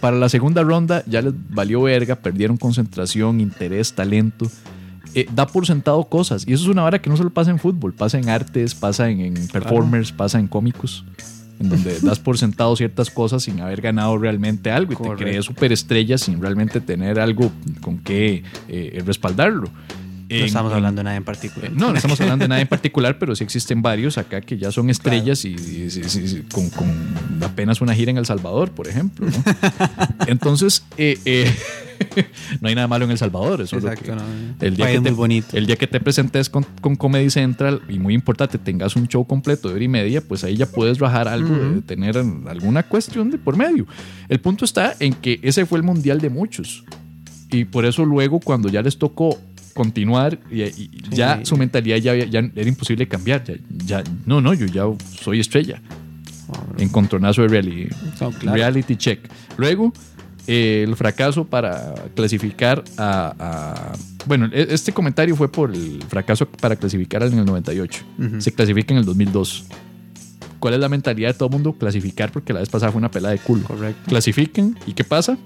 [0.02, 4.46] Para la segunda ronda ya les valió verga, perdieron concentración, interés, talento.
[5.16, 6.46] Eh, da por sentado cosas.
[6.48, 9.10] Y eso es una vara que no solo pasa en fútbol, pasa en artes, pasa
[9.10, 11.04] en, en performers, pasa en cómicos,
[11.60, 15.18] en donde das por sentado ciertas cosas sin haber ganado realmente algo y Correcto.
[15.18, 19.70] te crees superestrella sin realmente tener algo con que eh, respaldarlo.
[20.30, 21.72] No estamos hablando de nada en particular.
[21.72, 24.72] No, no estamos hablando de nada en particular, pero sí existen varios acá que ya
[24.72, 26.88] son estrellas y, y- sí, sí, sí, con, con
[27.44, 29.26] apenas una gira en El Salvador, por ejemplo.
[29.28, 29.44] ¿no?
[30.28, 31.52] Entonces, eh, eh,
[32.62, 33.62] no hay nada malo en El Salvador.
[33.62, 34.22] Eso Exacto, que- no.
[34.62, 35.58] el, día que te, bonito.
[35.58, 39.26] el día que te presentes con, con Comedy Central y muy importante, tengas un show
[39.26, 43.32] completo de hora y media, pues ahí ya puedes rajar algo, de tener alguna cuestión
[43.32, 43.88] de por medio.
[44.28, 46.84] El punto está en que ese fue el mundial de muchos.
[47.52, 49.36] Y por eso luego cuando ya les tocó
[49.74, 53.44] continuar, y, y ya su mentalidad ya, ya era imposible cambiar.
[53.46, 53.56] Ya,
[53.86, 54.84] ya- no, no, yo ya
[55.22, 55.82] soy estrella.
[56.78, 57.88] Encontronazo de reality,
[58.40, 58.54] claro.
[58.56, 59.20] reality check.
[59.58, 59.94] Luego,
[60.48, 63.94] eh, el fracaso para clasificar a, a-
[64.26, 68.04] Bueno, e- este comentario fue por el fracaso para clasificar en el 98.
[68.40, 69.66] Se clasifica en el 2002.
[70.60, 71.74] ¿Cuál es la mentalidad de todo el mundo?
[71.74, 73.64] Clasificar porque la vez pasada fue una pelada de culo.
[73.66, 74.02] Correcto.
[74.08, 75.38] Clasifiquen y ¿qué pasa?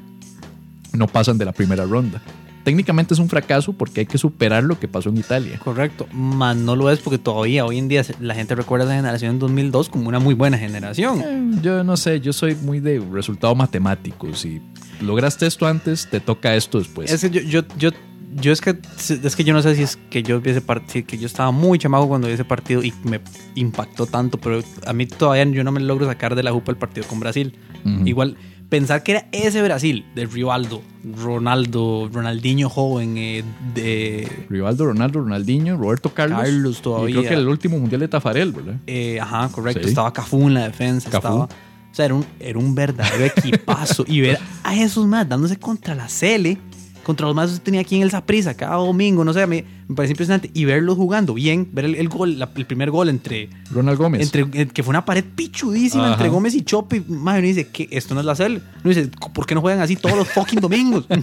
[0.94, 2.22] No pasan de la primera ronda.
[2.64, 5.60] Técnicamente es un fracaso porque hay que superar lo que pasó en Italia.
[5.64, 8.96] Correcto, más no lo es porque todavía hoy en día la gente recuerda a esa
[8.96, 11.22] generación en 2002 como una muy buena generación.
[11.22, 14.40] Eh, Yo no sé, yo soy muy de resultados matemáticos.
[14.40, 14.62] Si
[15.02, 17.12] lograste esto antes, te toca esto después.
[17.12, 17.90] Es que yo, yo, yo,
[18.36, 21.06] yo es que es que yo no sé si es que yo vi ese partido,
[21.06, 23.20] que yo estaba muy chamaco cuando vi ese partido y me
[23.56, 26.78] impactó tanto, pero a mí todavía yo no me logro sacar de la jupa el
[26.78, 27.58] partido con Brasil.
[28.06, 28.38] Igual
[28.70, 33.44] pensar que era ese Brasil de Rivaldo, Ronaldo, Ronaldinho joven, eh,
[33.74, 36.40] de Rivaldo, Ronaldo, Ronaldinho, Roberto Carlos.
[36.42, 37.16] Carlos Y todavía.
[37.20, 38.76] creo que el último mundial de Tafarel, ¿verdad?
[38.88, 39.84] Eh, ajá, correcto.
[39.84, 39.90] Sí.
[39.90, 41.10] Estaba Cafú en la defensa.
[41.10, 41.28] Cafú.
[41.28, 44.04] Estaba, o sea, era un, era un verdadero equipazo.
[44.08, 46.58] y ver a esos más dándose contra la Cele,
[47.04, 49.96] contra los más que tenía aquí en el Saprissa cada domingo, no sé, mí me
[49.96, 50.50] parece impresionante.
[50.54, 54.22] Y verlos jugando bien, ver el, el gol, la- el primer gol entre, Ronald Gómez.
[54.22, 56.14] entre eh, que fue una pared pichudísima Ajá.
[56.14, 57.02] entre Gómez y Chope.
[57.08, 58.62] Madre, uno dice que esto no es la Cele.
[58.84, 61.06] Uno dice, ¿por qué no juegan así todos los fucking domingos?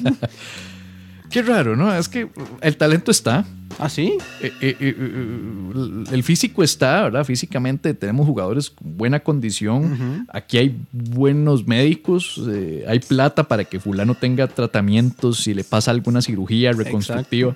[1.30, 1.94] Qué raro, ¿no?
[1.94, 2.28] Es que
[2.60, 3.44] el talento está.
[3.78, 4.18] ¿Ah, sí?
[4.42, 7.24] Eh, eh, eh, el físico está, ¿verdad?
[7.24, 10.26] Físicamente tenemos jugadores con buena condición.
[10.32, 12.40] Aquí hay buenos médicos.
[12.86, 17.54] hay plata para que fulano tenga tratamientos si le pasa alguna cirugía reconstructiva.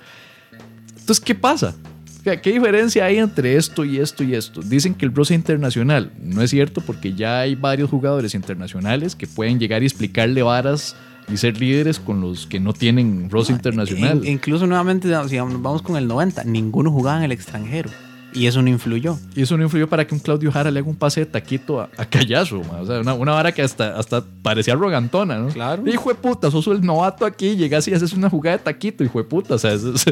[0.89, 1.75] Entonces, ¿qué pasa?
[2.23, 4.61] ¿Qué, qué diferencia hay entre esto y esto y esto?
[4.61, 9.27] Dicen que el roce internacional no es cierto porque ya hay varios jugadores internacionales que
[9.27, 10.95] pueden llegar y explicarle varas
[11.31, 14.19] y ser líderes con los que no tienen roce internacional.
[14.25, 17.89] In- incluso nuevamente, si vamos con el 90, ninguno jugaba en el extranjero.
[18.33, 19.17] Y eso no influyó.
[19.33, 21.79] Y eso no influyó para que un Claudio Jara le haga un pase de taquito
[21.79, 22.81] a, a Callazo, ma.
[22.81, 25.47] O sea, una, una vara que hasta, hasta parecía arrogantona, ¿no?
[25.47, 25.87] Claro.
[25.87, 29.19] Hijo de puta, sos el novato aquí, llegas y haces una jugada de taquito, hijo
[29.19, 29.55] de puta.
[29.55, 30.05] O sea, es, es-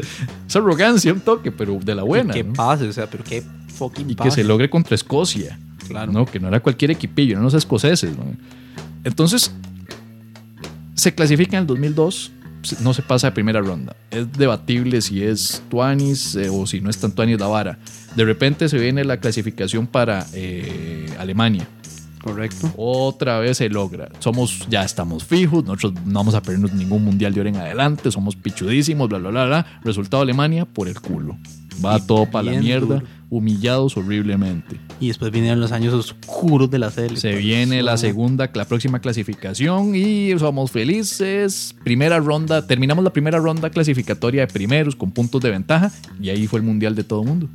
[0.48, 2.32] es arrogancia, un toque, pero de la buena.
[2.32, 2.54] Que ¿no?
[2.54, 3.42] pase, o sea, pero qué
[3.74, 5.58] fucking Y que se logre contra Escocia.
[5.86, 6.10] Claro.
[6.10, 6.24] ¿no?
[6.24, 8.16] Que no era cualquier equipillo, no los escoceses.
[8.16, 8.24] ¿no?
[9.04, 9.52] Entonces,
[10.94, 12.32] se clasifica en el 2002,
[12.62, 13.94] se- no se pasa de primera ronda.
[14.10, 17.78] Es debatible si es Tuanis eh, o si no es tan Tuanis la vara.
[18.16, 21.66] De repente se viene la clasificación para eh, Alemania.
[22.22, 22.72] Correcto.
[22.78, 24.08] Otra vez se logra.
[24.18, 28.10] Somos, ya estamos fijos, nosotros no vamos a perdernos ningún mundial de ahora en adelante,
[28.10, 29.66] somos pichudísimos, bla, bla, bla, bla.
[29.84, 31.36] Resultado Alemania por el culo.
[31.84, 33.06] Va todo para la mierda, duro.
[33.30, 34.76] humillados horriblemente.
[35.00, 37.16] Y después vinieron los años oscuros de la serie.
[37.16, 41.74] Se viene la segunda, la próxima clasificación y somos felices.
[41.82, 46.46] Primera ronda, terminamos la primera ronda clasificatoria de primeros con puntos de ventaja y ahí
[46.46, 47.48] fue el mundial de todo el mundo.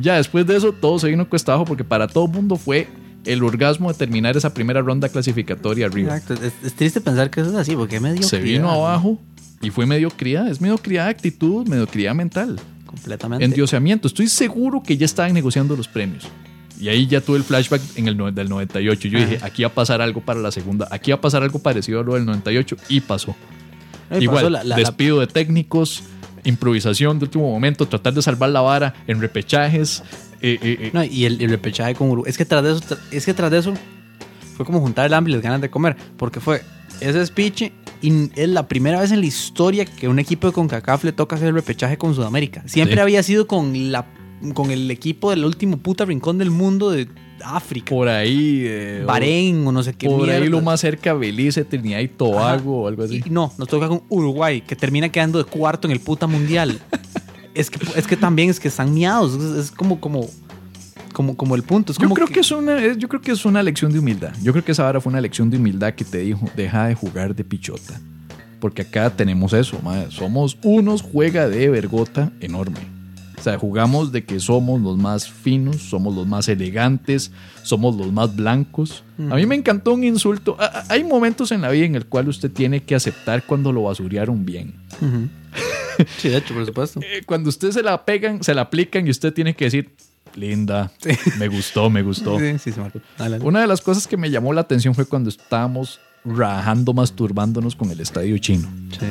[0.00, 2.88] Ya después de eso todo se vino cuesta abajo porque para todo el mundo fue
[3.24, 6.16] el orgasmo de terminar esa primera ronda clasificatoria arriba.
[6.16, 6.44] Exacto.
[6.44, 8.22] Es, es triste pensar que eso es así, porque medio.
[8.22, 9.18] Se vino abajo
[9.64, 12.60] y fue mediocridad, es mediocridad de actitud, mediocridad mental.
[12.86, 13.44] Completamente.
[13.44, 14.06] Endioseamiento.
[14.06, 16.28] Estoy seguro que ya estaban negociando los premios.
[16.80, 19.08] Y ahí ya tuve el flashback en el del 98.
[19.08, 19.26] Yo Ajá.
[19.28, 20.86] dije, aquí va a pasar algo para la segunda.
[20.90, 23.34] Aquí va a pasar algo parecido a lo del 98 y pasó.
[24.12, 26.02] Y Igual, pasó la- la- la- despido de técnicos,
[26.44, 30.02] improvisación de último momento, tratar de salvar la vara en repechajes.
[30.42, 32.28] eh, eh, eh, No, y el, el repechaje con Uruguay.
[32.30, 33.72] Es que tras de eso, es que tras de eso
[34.56, 35.96] fue como juntar el hambre y las ganas de comer.
[36.18, 36.60] Porque fue
[37.00, 37.70] ese speech
[38.02, 41.36] y es la primera vez en la historia que un equipo de CONCACAF le toca
[41.36, 42.62] hacer el repechaje con Sudamérica.
[42.66, 43.00] Siempre Sí.
[43.00, 44.06] había sido con la
[44.52, 47.08] con el equipo del último puta rincón del mundo de
[47.42, 47.90] África.
[47.90, 48.62] por ahí.
[48.66, 52.82] eh, Bahrein o no sé qué Por ahí lo más cerca, Belice, Trinidad y Tobago
[52.82, 53.22] o algo así.
[53.24, 56.78] Y no, nos toca con Uruguay, que termina quedando de cuarto en el puta mundial.
[57.54, 59.34] es, que, es que también es que están miados.
[59.34, 60.26] Es, es como, como,
[61.14, 61.92] como, como el punto.
[61.92, 64.34] Es Yo como creo que es una, yo creo que es una lección de humildad.
[64.42, 66.94] Yo creo que esa vara fue una lección de humildad que te dijo, deja de
[66.94, 67.98] jugar de pichota.
[68.60, 70.10] Porque acá tenemos eso, mae.
[70.10, 72.80] somos unos juega de vergota enorme.
[73.38, 77.30] O sea, jugamos de que somos los más finos, somos los más elegantes,
[77.62, 79.04] somos los más blancos.
[79.30, 80.56] A mí me encantó un insulto.
[80.58, 83.70] A- a- Hay momentos en la vida en el cual usted tiene que aceptar cuando
[83.70, 84.74] lo basurearon bien.
[85.00, 85.28] Ujú.
[86.18, 87.00] Sí, de hecho, por supuesto.
[87.02, 89.90] Eh, cuando usted se la pegan, se la aplican y usted tiene que decir,
[90.34, 90.90] linda,
[91.38, 92.38] me gustó, me gustó.
[92.38, 92.72] Sí, sí.
[93.18, 93.46] Adelante.
[93.46, 97.90] Una de las cosas que me llamó la atención fue cuando estábamos rajando, masturbándonos con
[97.90, 98.68] el estadio chino.
[98.98, 99.06] Sí.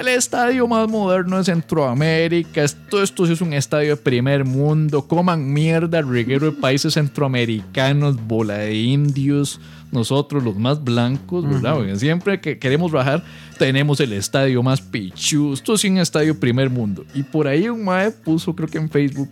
[0.00, 2.64] El estadio más moderno de Centroamérica.
[2.64, 5.06] Esto, esto sí es un estadio de primer mundo.
[5.06, 9.60] Coman mierda, reguero de países centroamericanos, bola de indios.
[9.90, 11.76] Nosotros, los más blancos, ¿verdad?
[11.96, 13.22] Siempre que queremos bajar,
[13.58, 15.52] tenemos el estadio más pichu.
[15.52, 17.04] Esto sí es un estadio primer mundo.
[17.14, 19.28] Y por ahí un mae puso, creo que en Facebook,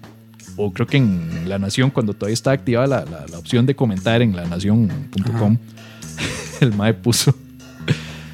[0.66, 3.74] o creo que en La Nación, cuando todavía está activada la, la- la opción de
[3.76, 5.58] comentar en lanación.com,
[6.60, 7.34] el mae puso.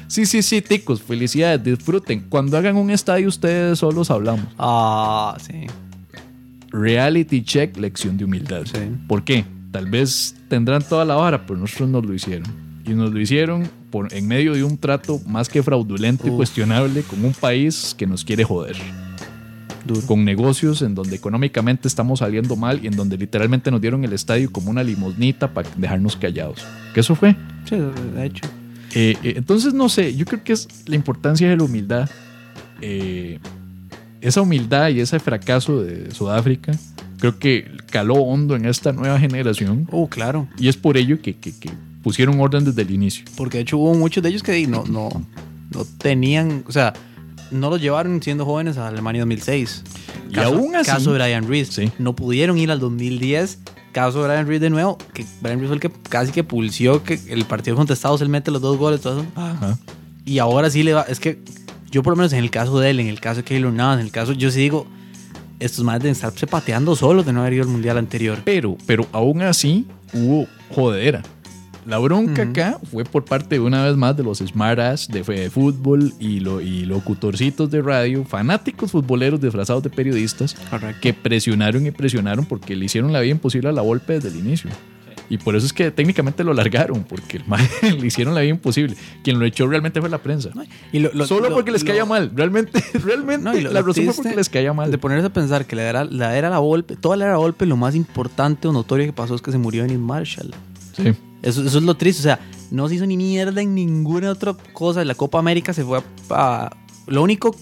[0.07, 2.21] Sí, sí, sí, ticos, felicidades, disfruten.
[2.29, 4.45] Cuando hagan un estadio, ustedes solos hablamos.
[4.57, 5.67] Ah, sí.
[6.71, 8.63] Reality check, lección de humildad.
[8.65, 8.79] Sí.
[9.07, 9.45] ¿Por qué?
[9.71, 12.47] Tal vez tendrán toda la vara, pero nosotros nos lo hicieron.
[12.85, 17.03] Y nos lo hicieron por, en medio de un trato más que fraudulento y cuestionable
[17.03, 18.77] con un país que nos quiere joder.
[19.87, 20.05] Duro.
[20.05, 24.13] Con negocios en donde económicamente estamos saliendo mal y en donde literalmente nos dieron el
[24.13, 26.65] estadio como una limosnita para dejarnos callados.
[26.93, 27.35] ¿Qué eso fue?
[27.67, 27.75] Sí,
[28.15, 28.45] de hecho.
[28.93, 32.09] Eh, eh, entonces, no sé, yo creo que es la importancia de la humildad.
[32.81, 33.39] Eh,
[34.21, 36.73] esa humildad y ese fracaso de Sudáfrica,
[37.19, 39.87] creo que caló hondo en esta nueva generación.
[39.91, 40.47] Oh, claro.
[40.57, 41.69] Y es por ello que, que- que
[42.03, 43.25] pusieron orden desde el inicio.
[43.35, 45.09] Porque de hecho hubo muchos de ellos que no, no,
[45.73, 46.93] no tenían, o sea,
[47.51, 49.83] no los llevaron siendo jóvenes a Alemania 2006.
[50.31, 51.71] Y aún así- Caso de Brian Reese.
[51.85, 51.91] Sí.
[51.99, 53.59] No pudieron ir al 2010.
[53.93, 57.03] Caso de Brian Reese de nuevo, que Brian Reese fue el que casi que pulsió
[57.03, 59.29] que el partido contra Estados él mete los dos goles, todo eso.
[59.35, 59.75] Ah.
[60.25, 61.39] Y ahora sí le va, es que
[61.89, 63.99] yo por lo menos en el caso de él, en el caso de Keylor Navas,
[63.99, 64.85] en el caso, yo sí digo,
[65.59, 68.39] estos más deben estarse pateando solos de no haber ido al mundial anterior.
[68.43, 71.23] Pero, pero aún así hubo jodera.
[71.87, 75.39] La bronca acá fue por parte de una vez más de los smartass de, fe-
[75.39, 80.99] de fútbol y, lo, y locutorcitos de radio, fanáticos futboleros disfrazados de periodistas, Correcto.
[81.01, 84.35] que presionaron y presionaron porque le hicieron la vida imposible a la Volpe desde el
[84.35, 84.69] inicio.
[85.29, 88.51] Y por eso es que técnicamente lo largaron, porque el mae le hicieron la vida
[88.51, 88.95] imposible.
[89.23, 90.49] Quien lo echó realmente fue la prensa.
[90.93, 92.31] Y lo- lo- Solo lo- porque les caía mal.
[92.33, 94.89] Realmente, realmente No, y la razón fue porque les caía mal.
[94.89, 97.65] De ponerse a pensar que la era la, era la Volpe, toda la era Volpe,
[97.65, 100.53] lo más importante o notorio que pasó es que se murió Dennis Marshall.
[100.95, 101.13] Sí.
[101.43, 102.39] Eso, eso es lo triste, o sea,
[102.71, 105.03] no se hizo ni mierda en ninguna otra cosa.
[105.05, 106.03] La Copa América se fue a...
[106.31, 106.77] a-
[107.07, 107.55] lo, único,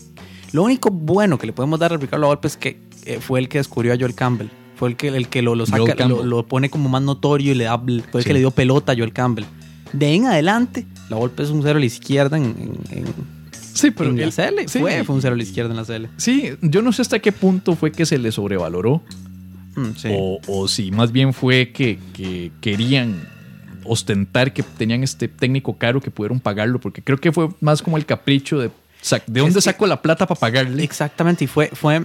[0.53, 3.49] lo único bueno que le podemos dar a Ricardo Volpe es que eh, fue el
[3.49, 4.47] que descubrió a Joel Campbell.
[4.75, 7.55] Fue el que, el que lo, lo saca, lo, lo pone como más notorio y
[7.55, 8.27] le da, fue el Sí.
[8.27, 9.45] que le dio pelota a Joel Campbell.
[9.93, 12.43] De en adelante, la Volpe es un cero a la izquierda en,
[12.89, 13.35] en, en-
[13.73, 14.67] Sí, pero en la CL.
[14.67, 14.79] sí.
[14.79, 16.07] Fue, fue un cero a la izquierda en la CL.
[16.17, 19.01] Sí, yo no sé hasta qué punto fue que se le sobrevaloró
[19.77, 20.07] Mm, sí.
[20.11, 23.27] o, o si más bien fue que, que querían
[23.87, 27.97] ostentar que tenían este técnico caro que pudieron pagarlo, porque creo que fue más como
[27.97, 28.71] el capricho de
[29.27, 30.83] de dónde saco la plata para pagarle.
[30.83, 32.01] Exactamente, y fue, fue,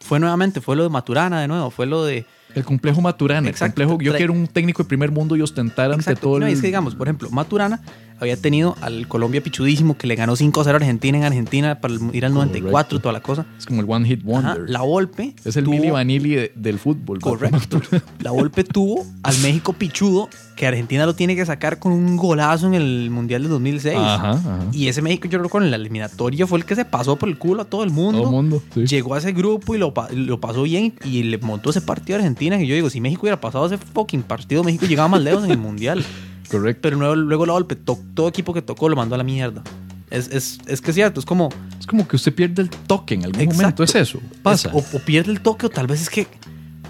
[0.00, 2.24] fue nuevamente, fue lo de Maturana de nuevo, fue lo de...
[2.54, 3.82] El complejo Maturana, el Exacto.
[3.82, 6.20] complejo, yo quiero un técnico de primer mundo y ostentar ante Exacto.
[6.28, 6.52] todo No, el...
[6.52, 7.80] es que digamos, por ejemplo, Maturana
[8.20, 12.24] había tenido al Colombia pichudísimo que le ganó 5-0 a Argentina en Argentina para ir
[12.24, 13.00] al 94, Correcto.
[13.00, 13.44] toda la cosa.
[13.58, 14.52] Es como el one hit wonder.
[14.52, 15.34] Ajá, la Volpe.
[15.44, 17.18] es el tuvo- Milli Vanilli de- del fútbol.
[17.20, 17.82] Correcto.
[18.20, 22.68] La Volpe tuvo al México pichudo que Argentina lo tiene que sacar con un golazo
[22.68, 23.96] en el Mundial del 2006.
[23.98, 24.58] Ajá, ajá.
[24.72, 27.36] Y ese México, yo recuerdo, en la eliminatoria fue el que se pasó por el
[27.36, 28.20] culo a todo el mundo.
[28.20, 28.62] Todo el mundo.
[28.72, 28.86] sí.
[28.86, 32.14] Llegó a ese grupo y lo, pa- lo pasó bien y le montó ese partido
[32.16, 32.43] a Argentina.
[32.50, 35.50] Que yo digo, si México hubiera pasado ese fucking partido, México llegaba más lejos en
[35.50, 36.04] el mundial.
[36.50, 36.80] Correcto.
[36.82, 39.62] Pero luego, luego la golpe, to- todo equipo que tocó lo mandó a la mierda.
[40.10, 41.48] Es, es, es que es cierto, es como.
[41.80, 43.62] Es como que usted pierde el toque en algún Exacto.
[43.62, 43.84] momento.
[43.84, 44.20] Es eso.
[44.42, 44.68] Pasa.
[44.68, 46.26] es- o, o pierde el toque, o tal vez es que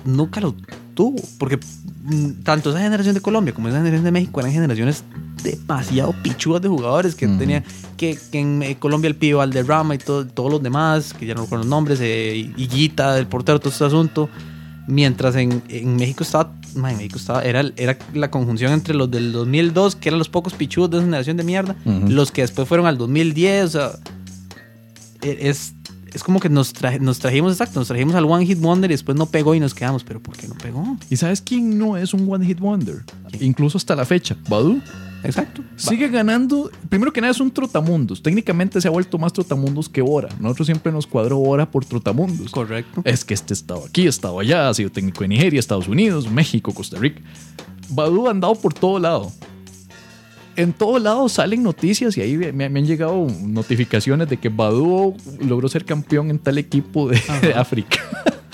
[0.05, 0.55] nunca lo
[0.94, 1.22] tuvo.
[1.38, 1.59] Porque
[2.02, 5.05] mm, tanto esa generación de Colombia como esa generación de México eran generaciones
[5.42, 7.64] demasiado pichudas de jugadores que tenían.
[7.96, 11.34] Que, que en eh, Colombia el pibe Valderrama y todo- todos los demás, que ya
[11.34, 14.28] no recuerdo los nombres, eh, Higuita, el portero, todo este asunto.
[14.87, 19.11] Mientras en, en México estaba, ma, en México estaba, era, era la conjunción entre los
[19.11, 21.74] del 2002, que eran los pocos pichudos de esa generación de mierda,
[22.11, 23.91] los que después fueron al 2010, o sea,
[25.22, 25.74] e- es,
[26.12, 28.95] es como que nos, traje- nos trajimos, exacto, nos trajimos al One Hit Wonder y
[28.95, 30.97] después no pegó y nos quedamos, pero ¿por qué no pegó?
[31.11, 33.05] ¿Y sabes quién no es un one hit wonder?
[33.41, 34.37] Incluso hasta la fecha.
[34.49, 34.80] Badu.
[35.24, 35.62] Exacto.
[35.76, 36.70] Sigue ganando.
[36.88, 38.22] Primero que nada es un trotamundos.
[38.22, 40.28] Técnicamente se ha vuelto más trotamundos que Bora.
[40.38, 42.50] Nosotros siempre nos cuadró Bora por trotamundos.
[42.50, 43.02] Correcto.
[43.04, 46.72] Es que este estaba aquí, estaba allá, ha sido técnico de Nigeria, Estados Unidos, México,
[46.72, 47.20] Costa Rica.
[47.88, 49.32] Badu ha andado por todo lado.
[50.56, 55.16] En todo lado salen noticias y ahí me, me han llegado notificaciones de que Badu
[55.40, 57.98] logró ser campeón en tal equipo de, de África.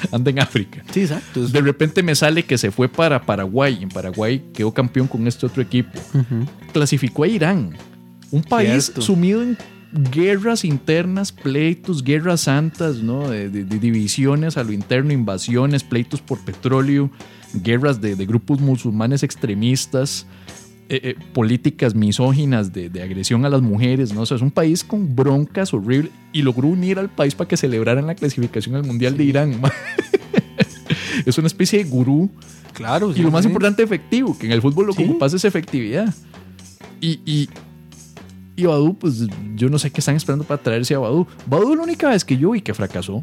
[0.12, 0.82] Anda en África.
[0.92, 1.46] Sí, exacto.
[1.46, 3.78] De repente me sale que se fue para Paraguay.
[3.82, 5.98] En Paraguay quedó campeón con este otro equipo.
[6.72, 7.76] Clasificó a Irán.
[8.30, 9.02] Un país Cierto.
[9.02, 9.58] sumido en
[10.12, 13.28] guerras internas, pleitos, guerras santas, ¿no?
[13.28, 17.10] De, de- de divisiones a lo interno, invasiones, pleitos por petróleo,
[17.54, 20.26] guerras de, de grupos musulmanes extremistas.
[20.90, 24.22] Eh, eh, políticas misóginas de, de agresión a las mujeres, ¿no?
[24.22, 27.56] O sea, es un país con broncas horribles y logró unir al país para que
[27.56, 29.60] celebraran la clasificación al Mundial de Irán.
[31.26, 32.30] es una especie de gurú
[32.72, 33.12] Claro.
[33.14, 35.08] y lo más importante, efectivo, que en el fútbol lo que Sí.
[35.10, 36.14] ocupas es efectividad.
[37.00, 37.48] Y, y,
[38.56, 41.26] y Badú, pues yo no sé qué están esperando para traerse a Badú.
[41.46, 43.22] Badú la única vez que yo vi que fracasó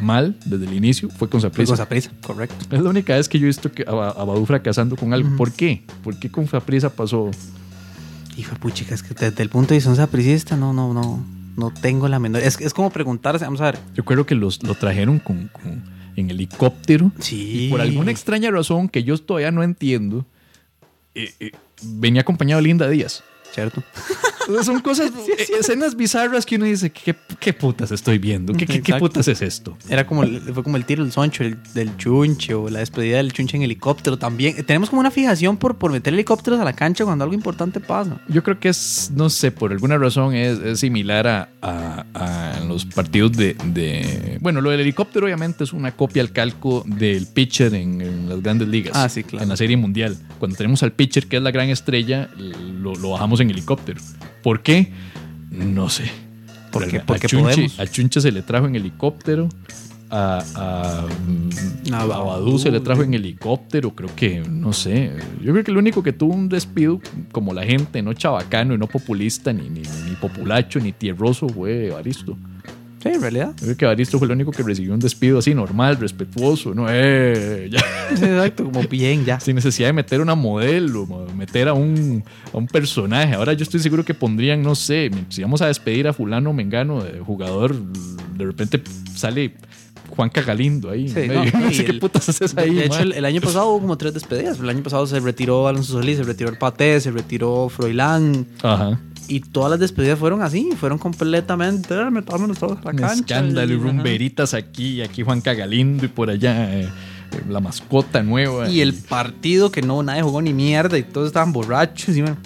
[0.00, 1.76] mal desde el inicio fue con Saprissa.
[1.76, 2.56] Con prisa, correcto.
[2.76, 5.36] Es la única vez que yo he visto que a, a Badú fracasando con algo.
[5.36, 5.84] ¿Por qué?
[6.04, 7.30] ¿Por qué con Saprissa pasó?
[8.36, 10.92] Hijo de puchica, es que desde el punto de vista de un sapricista, no, no,
[10.92, 11.24] no,
[11.56, 12.42] no tengo la menor.
[12.42, 13.78] Es, es como preguntarse, vamos a ver.
[13.94, 15.82] Yo creo que los, lo trajeron con, con-
[16.16, 17.12] en helicóptero.
[17.18, 17.66] Sí.
[17.66, 20.26] Y por alguna extraña razón que yo todavía no entiendo,
[21.14, 23.22] eh, eh, venía acompañado de Linda Díaz.
[23.52, 23.82] Cierto.
[24.46, 28.52] Entonces son cosas, eh, escenas bizarras que uno dice, ¿qué, qué putas estoy viendo?
[28.52, 29.00] ¿Qué, qué, qué Exacto.
[29.06, 29.76] putas es esto?
[29.88, 33.16] Era como, el- fue como el tiro del soncho el- del chunche o la despedida
[33.16, 34.64] del chunche en helicóptero también.
[34.64, 38.20] Tenemos como una fijación por, por meter helicópteros a la cancha cuando algo importante pasa.
[38.28, 42.60] Yo creo que es, no sé, por alguna razón es, es similar a, a- a
[42.64, 47.26] los partidos de, de- Bueno, lo del helicóptero obviamente es una copia al calco del
[47.26, 48.92] pitcher en, en las grandes ligas.
[48.94, 49.42] Ah, sí, claro.
[49.42, 50.16] En la serie mundial.
[50.38, 54.00] Cuando tenemos al pitcher, que es la gran estrella, lo, lo bajamos en helicóptero.
[54.46, 54.92] ¿Por qué?
[55.50, 56.04] No sé.
[56.70, 57.80] Porque- a porque Chunche, podemos.
[57.80, 59.48] a Chunche se le trajo en helicóptero.
[60.08, 62.02] A, a, mm, A
[62.54, 65.10] a se le trajo en helicóptero, creo que, no sé.
[65.42, 67.00] Yo creo que el único que tuvo un despido
[67.32, 71.88] como la gente, no chabacano y no populista, ni, ni, ni populacho, ni tierroso, fue
[71.88, 72.38] Evaristo.
[73.08, 73.52] Sí, en realidad.
[73.60, 76.86] Creo que Evaristo fue el único que recibió un despido así normal, respetuoso, ¿no?
[76.88, 77.80] Eh, ya,
[78.10, 79.40] Exacto, como bien, ya.
[79.40, 83.34] sin necesidad de meter una modelo, mo- meter a un, a un personaje.
[83.34, 87.02] Ahora yo estoy seguro que pondrían, no sé, si vamos a despedir a fulano Mengano,
[87.02, 88.82] de jugador, de repente
[89.14, 89.54] sale
[90.10, 91.08] Juan Cagalindo ahí.
[91.08, 92.74] Sí, no, qué putas haces ahí.
[92.74, 94.58] de hecho, el, el año pasado hubo como tres despedidas.
[94.60, 98.46] El año pasado se retiró Alonso Solís, se retiró el Paté, se retiró Froilán.
[98.62, 99.00] Ajá.
[99.28, 101.94] Y todas las despedidas fueron así, fueron completamente.
[101.94, 103.12] "Ah, Metámonos todos a la cancha.
[103.14, 108.22] escándalo y rumberitas aquí, y aquí Juan Cagalindo y por allá eh, eh, la mascota
[108.22, 108.68] nueva.
[108.68, 112.16] Y el partido que no, nadie jugó ni mierda y todos estaban borrachos.
[112.16, 112.36] Y bueno,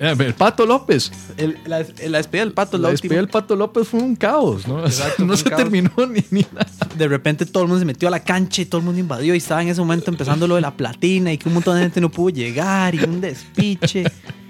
[0.00, 1.12] Eh, el Pato López.
[1.36, 3.28] el- la, la despedida del pato, La la despedida del.
[3.28, 4.82] Pato López fue un caos, ¿no?
[4.86, 5.60] Exacto, no se caos.
[5.62, 6.66] terminó ni, ni nada.
[6.96, 9.34] De repente todo el mundo se metió a la cancha y todo el mundo invadió.
[9.34, 11.82] Y estaba en ese momento empezando lo de la platina y que un montón de
[11.82, 14.04] gente no pudo llegar y un despiche.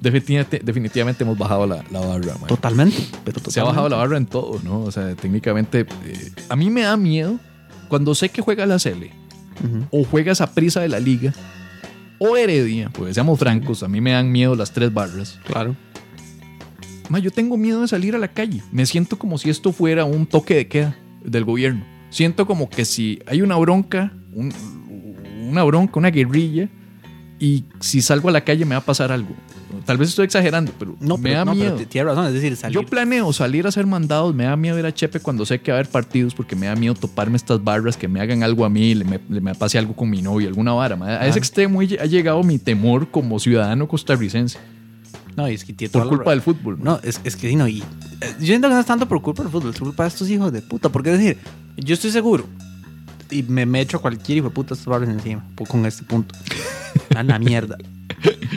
[0.00, 2.46] Definitivamente, definitivamente hemos bajado la, la barra, man.
[2.48, 2.96] Totalmente.
[3.24, 3.50] Pero totalmente.
[3.50, 4.80] Se ha bajado la barra en todo, ¿no?
[4.82, 5.80] O sea, técnicamente.
[6.06, 7.38] eh, a mí me da miedo
[7.88, 9.12] cuando sé que juega la Cele
[9.90, 11.34] o juega esa prisa de la liga
[12.18, 15.38] o Heredia, porque seamos francos, a mí me dan miedo las tres barras.
[15.44, 15.76] Claro.
[17.10, 18.62] Ma, yo tengo miedo de salir a la calle.
[18.72, 21.84] Me siento como si esto fuera un toque de queda del gobierno.
[22.08, 24.52] Siento como que si hay una bronca, un-
[25.48, 26.68] una bronca, una guerrilla,
[27.38, 29.34] y si salgo a la calle me va a pasar algo.
[29.84, 31.76] Tal vez estoy exagerando, pero No, me pero, da no, pero miedo.
[31.76, 32.26] t- tiene razón.
[32.26, 32.74] Es decir, salir.
[32.74, 35.70] Yo planeo salir a hacer mandados, me da miedo ir a Chepe cuando sé que
[35.70, 38.64] va a haber partidos porque me da miedo toparme estas barras, que me hagan algo
[38.64, 40.96] a mí, le me, le me pase algo con mi novio, alguna vara.
[41.20, 44.58] A ese extremo ha llegado mi temor como ciudadano costarricense
[45.36, 46.78] no, y es que tiene por la culpa del fútbol.
[46.82, 47.68] No, es, es que sí, no.
[47.68, 47.78] Y,
[48.20, 50.28] eh, yo siento que no es tanto por culpa del fútbol, es culpa de estos
[50.28, 50.88] hijos de puta.
[50.90, 51.38] Porque es decir,
[51.76, 52.44] yo estoy seguro
[53.30, 56.34] y me, me echo a cualquier hijo de puta estos encima con este punto.
[57.14, 57.76] A la mierda.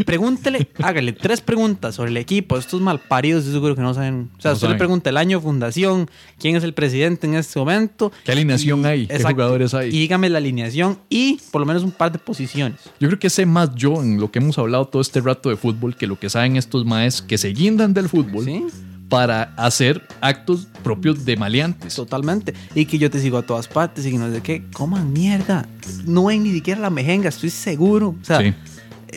[0.05, 2.57] Pregúntele, hágale tres preguntas sobre el equipo.
[2.57, 4.29] Estos malparidos, yo seguro que no saben.
[4.37, 7.59] O sea, No usted le pregunta el año fundación, quién es el presidente en este
[7.59, 8.11] momento.
[8.25, 9.07] ¿Qué alineación y- hay?
[9.07, 9.89] ¿Qué jugadores hay?
[9.89, 12.79] Y dígame la alineación y por lo menos un par de posiciones.
[12.99, 15.55] Yo creo que sé más yo en lo que hemos hablado todo este rato de
[15.57, 18.63] fútbol que lo que saben estos maes que se guindan del fútbol ¿Sí?
[19.09, 21.93] para hacer actos propios de maleantes.
[21.95, 22.53] Totalmente.
[22.73, 24.63] Y que yo te sigo a todas partes y que no sé qué.
[24.73, 25.67] Coman mierda.
[26.05, 28.15] No ven ni siquiera la mejenga, estoy seguro.
[28.21, 28.53] O sea, Sí.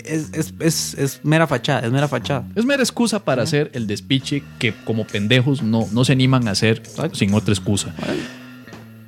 [0.04, 2.46] Es, es, es, es mera fachada, es mera fachada.
[2.54, 6.52] Es mera excusa para hacer el despiche que como pendejos no, no se animan a
[6.52, 6.82] hacer
[7.12, 7.94] sin otra excusa.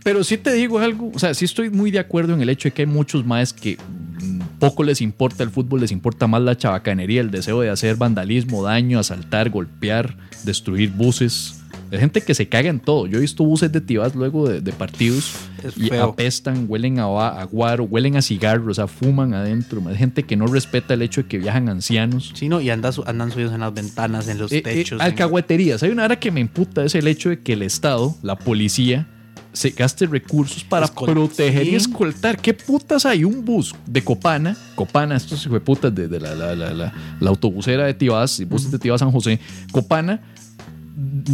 [0.03, 2.69] Pero sí te digo algo, o sea, sí estoy muy de acuerdo en el hecho
[2.69, 6.41] de que hay muchos más que mm, poco les importa el fútbol, les importa más
[6.41, 11.58] la chabacanería, el deseo de hacer vandalismo, daño, asaltar, golpear, destruir buses.
[11.91, 13.07] Hay gente que se caga en todo.
[13.07, 15.33] Yo he visto buses de tibas luego de, de partidos
[15.65, 16.05] Es y feo.
[16.05, 19.83] apestan, huelen a, a guaro, huelen a cigarros, o sea, fuman adentro.
[19.89, 22.33] Hay gente que no respeta el hecho de que viajan ancianos.
[22.35, 25.01] Sí, no, y anda su- andan subidos en las ventanas, en los Eh, eh, techos.
[25.01, 25.83] en- alcahueterías.
[25.83, 29.07] Hay una área que me imputa, es el hecho de que el Estado, la policía,
[29.53, 32.39] se gaste recursos para Escol- proteger y escoltar.
[32.41, 33.25] ¿Qué putas hay?
[33.25, 36.93] Un bus de Copana, Copana, estos hijos de putas de, la, la, la, la-
[37.29, 39.41] autobusera de Tibás, buses de Tibás San José,
[39.73, 40.21] Copana,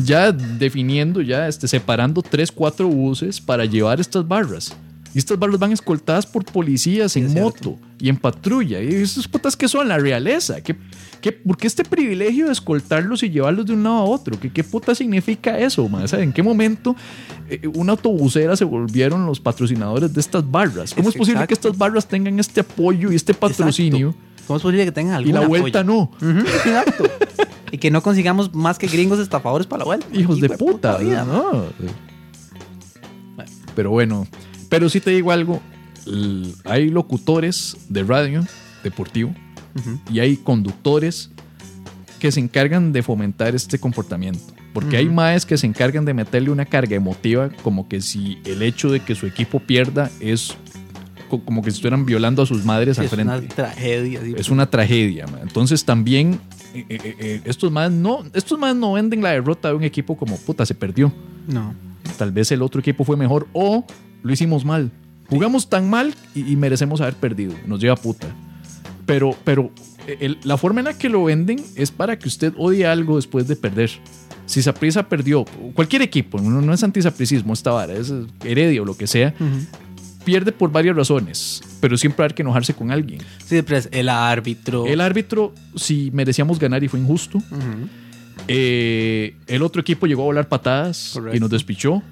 [0.05, 4.77] ya definiendo, ya este, separando tres, cuatro buses para llevar estas barras.
[5.15, 8.83] Y estas barras van escoltadas por policías en moto y en patrulla.
[8.83, 10.61] Y esas putas que son la realeza.
[10.61, 10.77] ¿Qué,
[11.21, 14.39] qué, ¿Por qué este privilegio de escoltarlos y llevarlos de un lado a otro?
[14.41, 15.89] ¿Qué, qué puta significa eso?
[15.89, 16.07] ma?
[16.09, 16.25] ¿Sabe?
[16.25, 16.97] ¿En qué momento
[17.49, 20.93] eh, una autobusera se volvieron los patrocinadores de estas barras?
[20.93, 24.35] ¿Cómo es, Es posible que estas barras tengan este apoyo y este patrocinio Exacto.
[24.47, 26.11] ¿Cómo es posible que tengan y algún la vuelta apoyo?
[26.21, 26.41] no?
[26.41, 27.05] Exacto.
[27.73, 30.07] y que no consigamos más que gringos estafadores para la vuelta.
[30.13, 31.25] Hijos de puta, vida.
[31.25, 31.67] ¿no?
[33.75, 34.27] Pero bueno,
[34.75, 35.61] pero sí te digo algo,
[36.65, 38.45] hay locutores de radio
[38.83, 39.35] deportivo
[40.13, 41.31] y hay conductores
[42.19, 44.41] que se encargan de fomentar este comportamiento.
[44.73, 48.61] Porque hay maes que se encargan de meterle una carga emotiva como que si el
[48.63, 50.57] hecho de que su equipo pierda es
[51.31, 53.33] co- como que si estuvieran violando a sus madres Sí, al es frente.
[53.33, 54.21] una tragedia.
[54.25, 54.35] sí.
[54.37, 55.41] Es una tragedia, man.
[55.43, 56.41] Entonces también
[56.75, 60.17] eh, eh, eh, estos más no, estos más no venden la derrota de un equipo
[60.17, 61.13] como puta, se perdió.
[61.47, 61.73] No.
[62.19, 63.87] Tal vez el otro equipo fue mejor o
[64.25, 64.91] lo hicimos mal.
[65.31, 67.55] Jugamos tan mal y, y merecemos haber perdido.
[67.67, 68.27] Nos lleva puta.
[69.07, 69.71] Pero, pero
[70.21, 73.47] el- la forma en la que lo venden es para que usted odie algo después
[73.47, 73.91] de perder.
[74.47, 78.13] Si Saprissa perdió, cualquier equipo, no, no es antisapricismo esta vara, es
[78.45, 79.33] heredia o lo que sea,
[80.27, 83.21] pierde por varias razones, pero siempre hay que enojarse con alguien.
[83.47, 84.85] Sí, pero es el árbitro.
[84.87, 87.39] El árbitro, si merecíamos ganar y fue injusto,
[88.49, 91.37] eh, el otro equipo llegó a volar patadas Correcto.
[91.37, 92.03] y nos despichó.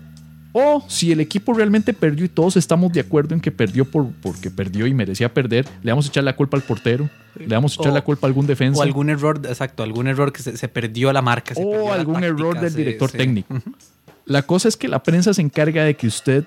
[0.55, 4.09] O si el equipo realmente perdió y todos estamos de acuerdo en que perdió por,
[4.23, 7.73] porque perdió y merecía perder, le vamos a echar la culpa al portero, le vamos
[7.73, 10.43] a echar O- la culpa a algún defensa O algún error, exacto, algún error que
[10.43, 11.55] se, se perdió la marca.
[11.55, 13.55] se o algún táctica, error del director técnico.
[14.27, 16.45] La cosa es que la prensa se encarga de que usted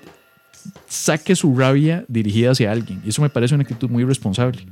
[0.88, 3.02] saque su rabia dirigida hacia alguien.
[3.04, 4.66] Y eso me parece una actitud muy irresponsable.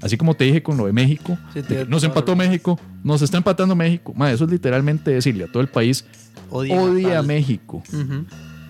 [0.00, 3.36] Así como te dije con lo de México, Sí, de nos empató México, nos está
[3.36, 4.12] empatando México.
[4.16, 6.04] Ma, eso es literalmente decirle a todo el país,
[6.50, 7.22] Odia, odia a.
[7.22, 7.82] México.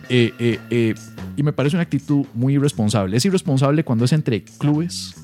[0.08, 0.94] Eh, eh, eh,
[1.36, 3.16] y me parece una actitud muy irresponsable.
[3.16, 5.14] Es irresponsable cuando es entre clubes,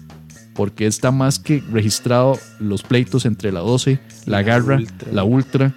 [0.55, 5.13] porque está más que registrado los pleitos entre la 12, la, La Garra, Ultra.
[5.13, 5.75] la Ultra.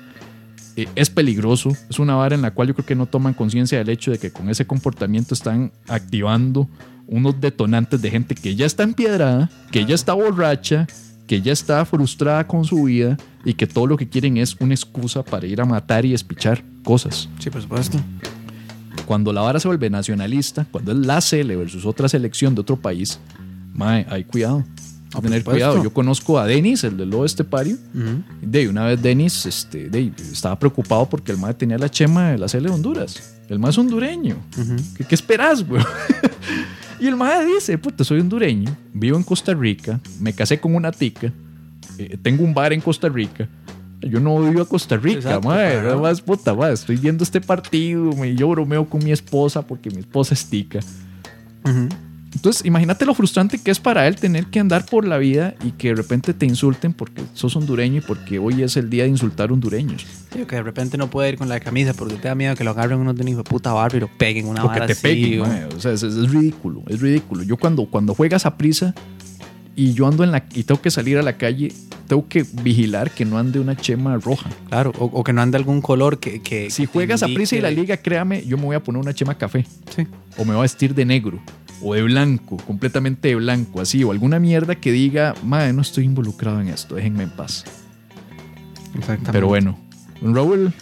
[0.75, 3.79] Eh, es peligroso, es una vara en la cual yo creo que no toman conciencia
[3.79, 6.69] del hecho de que con ese comportamiento están activando
[7.07, 10.85] unos detonantes de gente que ya está empiedrada, que ya está borracha,
[11.25, 14.75] que ya está frustrada con su vida y que todo lo que quieren es una
[14.75, 17.99] excusa para ir a matar y espichar cosas Sí, por supuesto.
[19.07, 22.75] Cuando la vara se vuelve nacionalista, cuando es la Cele versus otra selección de otro
[22.75, 23.19] país,
[23.73, 24.65] mae, hay cuidado.
[25.21, 25.81] Tener cuidado.
[25.81, 27.77] Yo conozco a Denis, el del lobo estepario.
[27.95, 28.21] Ujú.
[28.41, 32.37] De una vez Denis este, de, estaba preocupado porque el mae tenía la chema de
[32.37, 33.39] la Cele de Honduras.
[33.47, 34.35] El mae es hondureño.
[34.57, 34.75] Ujú.
[34.95, 35.81] ¿Qué, qué esperas, güey?
[36.99, 40.91] y el mae dice, puta, soy hondureño, vivo en Costa Rica, me casé con una
[40.91, 41.31] tica,
[41.97, 43.47] eh, tengo un bar en Costa Rica.
[44.01, 45.95] Yo no vivo a Costa Rica, Exacto, nada.
[45.97, 49.99] más, puta, mae, estoy viendo este partido, me, yo bromeo con mi esposa porque mi
[49.99, 50.79] esposa es tica.
[51.65, 51.89] Ujú.
[52.35, 55.71] Entonces, imagínate lo frustrante que es para él tener que andar por la vida y
[55.71, 59.09] que de repente te insulten porque sos hondureño y porque hoy es el día de
[59.09, 60.05] insultar hondureños.
[60.31, 62.63] Sí, que de repente no puede ir con la camisa porque te da miedo que
[62.63, 64.81] lo agarren unos de un hijo de puta barrio y lo peguen una o que
[64.81, 67.41] te así, peguen, o- O sea, es, es- es ridículo, es ridículo.
[67.41, 68.93] Yo cuando, cuando juegas a prisa
[69.75, 71.71] y yo ando en la y tengo que salir a la calle,
[72.07, 74.49] tengo que vigilar que no ande una chema roja.
[74.69, 76.41] Claro, o, o que no ande algún color que...
[76.41, 79.13] que Si juegas a prisa y la liga, créame, yo me voy a poner una
[79.13, 80.07] chema café Sí.
[80.37, 81.39] o me voy a vestir de negro
[81.81, 86.05] o de blanco, completamente de blanco, así, o alguna mierda que diga, madre, no estoy
[86.05, 87.65] involucrado en esto, déjenme en paz.
[88.95, 89.31] Exactamente.
[89.31, 89.77] Pero bueno,
[90.21, 90.73] Raúl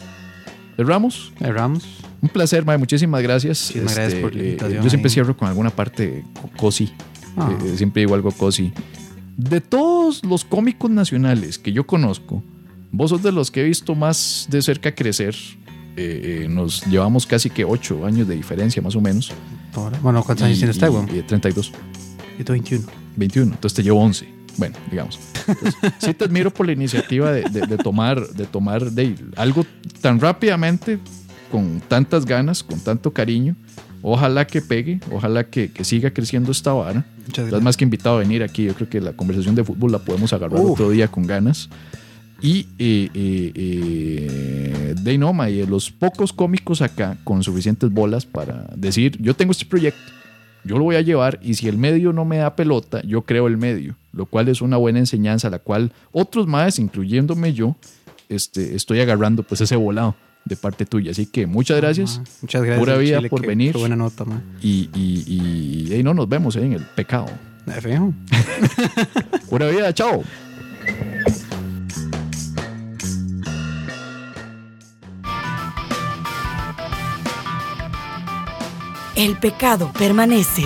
[0.78, 1.86] de Ramos, Erramos.
[2.22, 3.70] un placer, mae, muchísimas gracias.
[3.72, 5.14] Este, Muchísimas gracias por la eh, invitación yo siempre ahí.
[5.14, 6.94] cierro con alguna parte co- cosi.
[7.38, 7.50] Ah.
[7.52, 8.72] Eh, eh, siempre digo algo cosi.
[9.38, 12.44] De todos los cómicos nacionales que yo conozco,
[12.92, 15.36] vos sos de los que he visto más de cerca crecer.
[15.98, 19.32] Eh, eh, nos llevamos casi que 8 años de diferencia, más o menos.
[20.02, 21.20] Bueno, ¿cuántos años Y- tienes y- güey?
[21.20, 21.72] y 32.
[22.38, 22.86] Yo tengo 21.
[23.18, 24.28] 21, entonces te llevo 11.
[24.58, 25.20] Bueno, digamos.
[25.48, 29.66] Entonces, sí te admiro por la iniciativa de, de- de tomar, de tomar de algo
[30.02, 31.00] tan rápidamente,
[31.52, 33.56] con tantas ganas, con tanto cariño.
[34.02, 37.06] Ojalá que pegue, ojalá que, que siga creciendo esta vara.
[37.26, 38.66] Muchas Estás más que invitado a venir aquí.
[38.66, 40.72] Yo creo que la conversación de fútbol la podemos agarrar Uf.
[40.72, 41.70] otro día con ganas.
[42.42, 48.68] Y eh, eh, eh, de Inoma y los pocos cómicos acá con suficientes bolas para
[48.76, 50.12] decir, yo tengo este proyecto,
[50.64, 53.48] yo lo voy a llevar y si el medio no me da pelota, yo creo
[53.48, 57.78] el medio, lo cual es una buena enseñanza, la cual otros más, incluyéndome yo,
[58.28, 60.16] este, estoy agarrando pues ese volado
[60.46, 61.12] de parte tuya.
[61.12, 62.80] Así que muchas gracias Ah, Muchas gracias.
[62.80, 63.72] Pura vida Chile, por qué- venir.
[63.74, 64.42] Qué buena nota, man.
[64.62, 65.24] y, y,
[65.92, 67.28] y, y no nos vemos eh, en el pecado.
[67.68, 68.14] Eh, fijo.
[69.50, 70.24] Pura vida, chao.
[79.16, 80.64] El pecado permanece.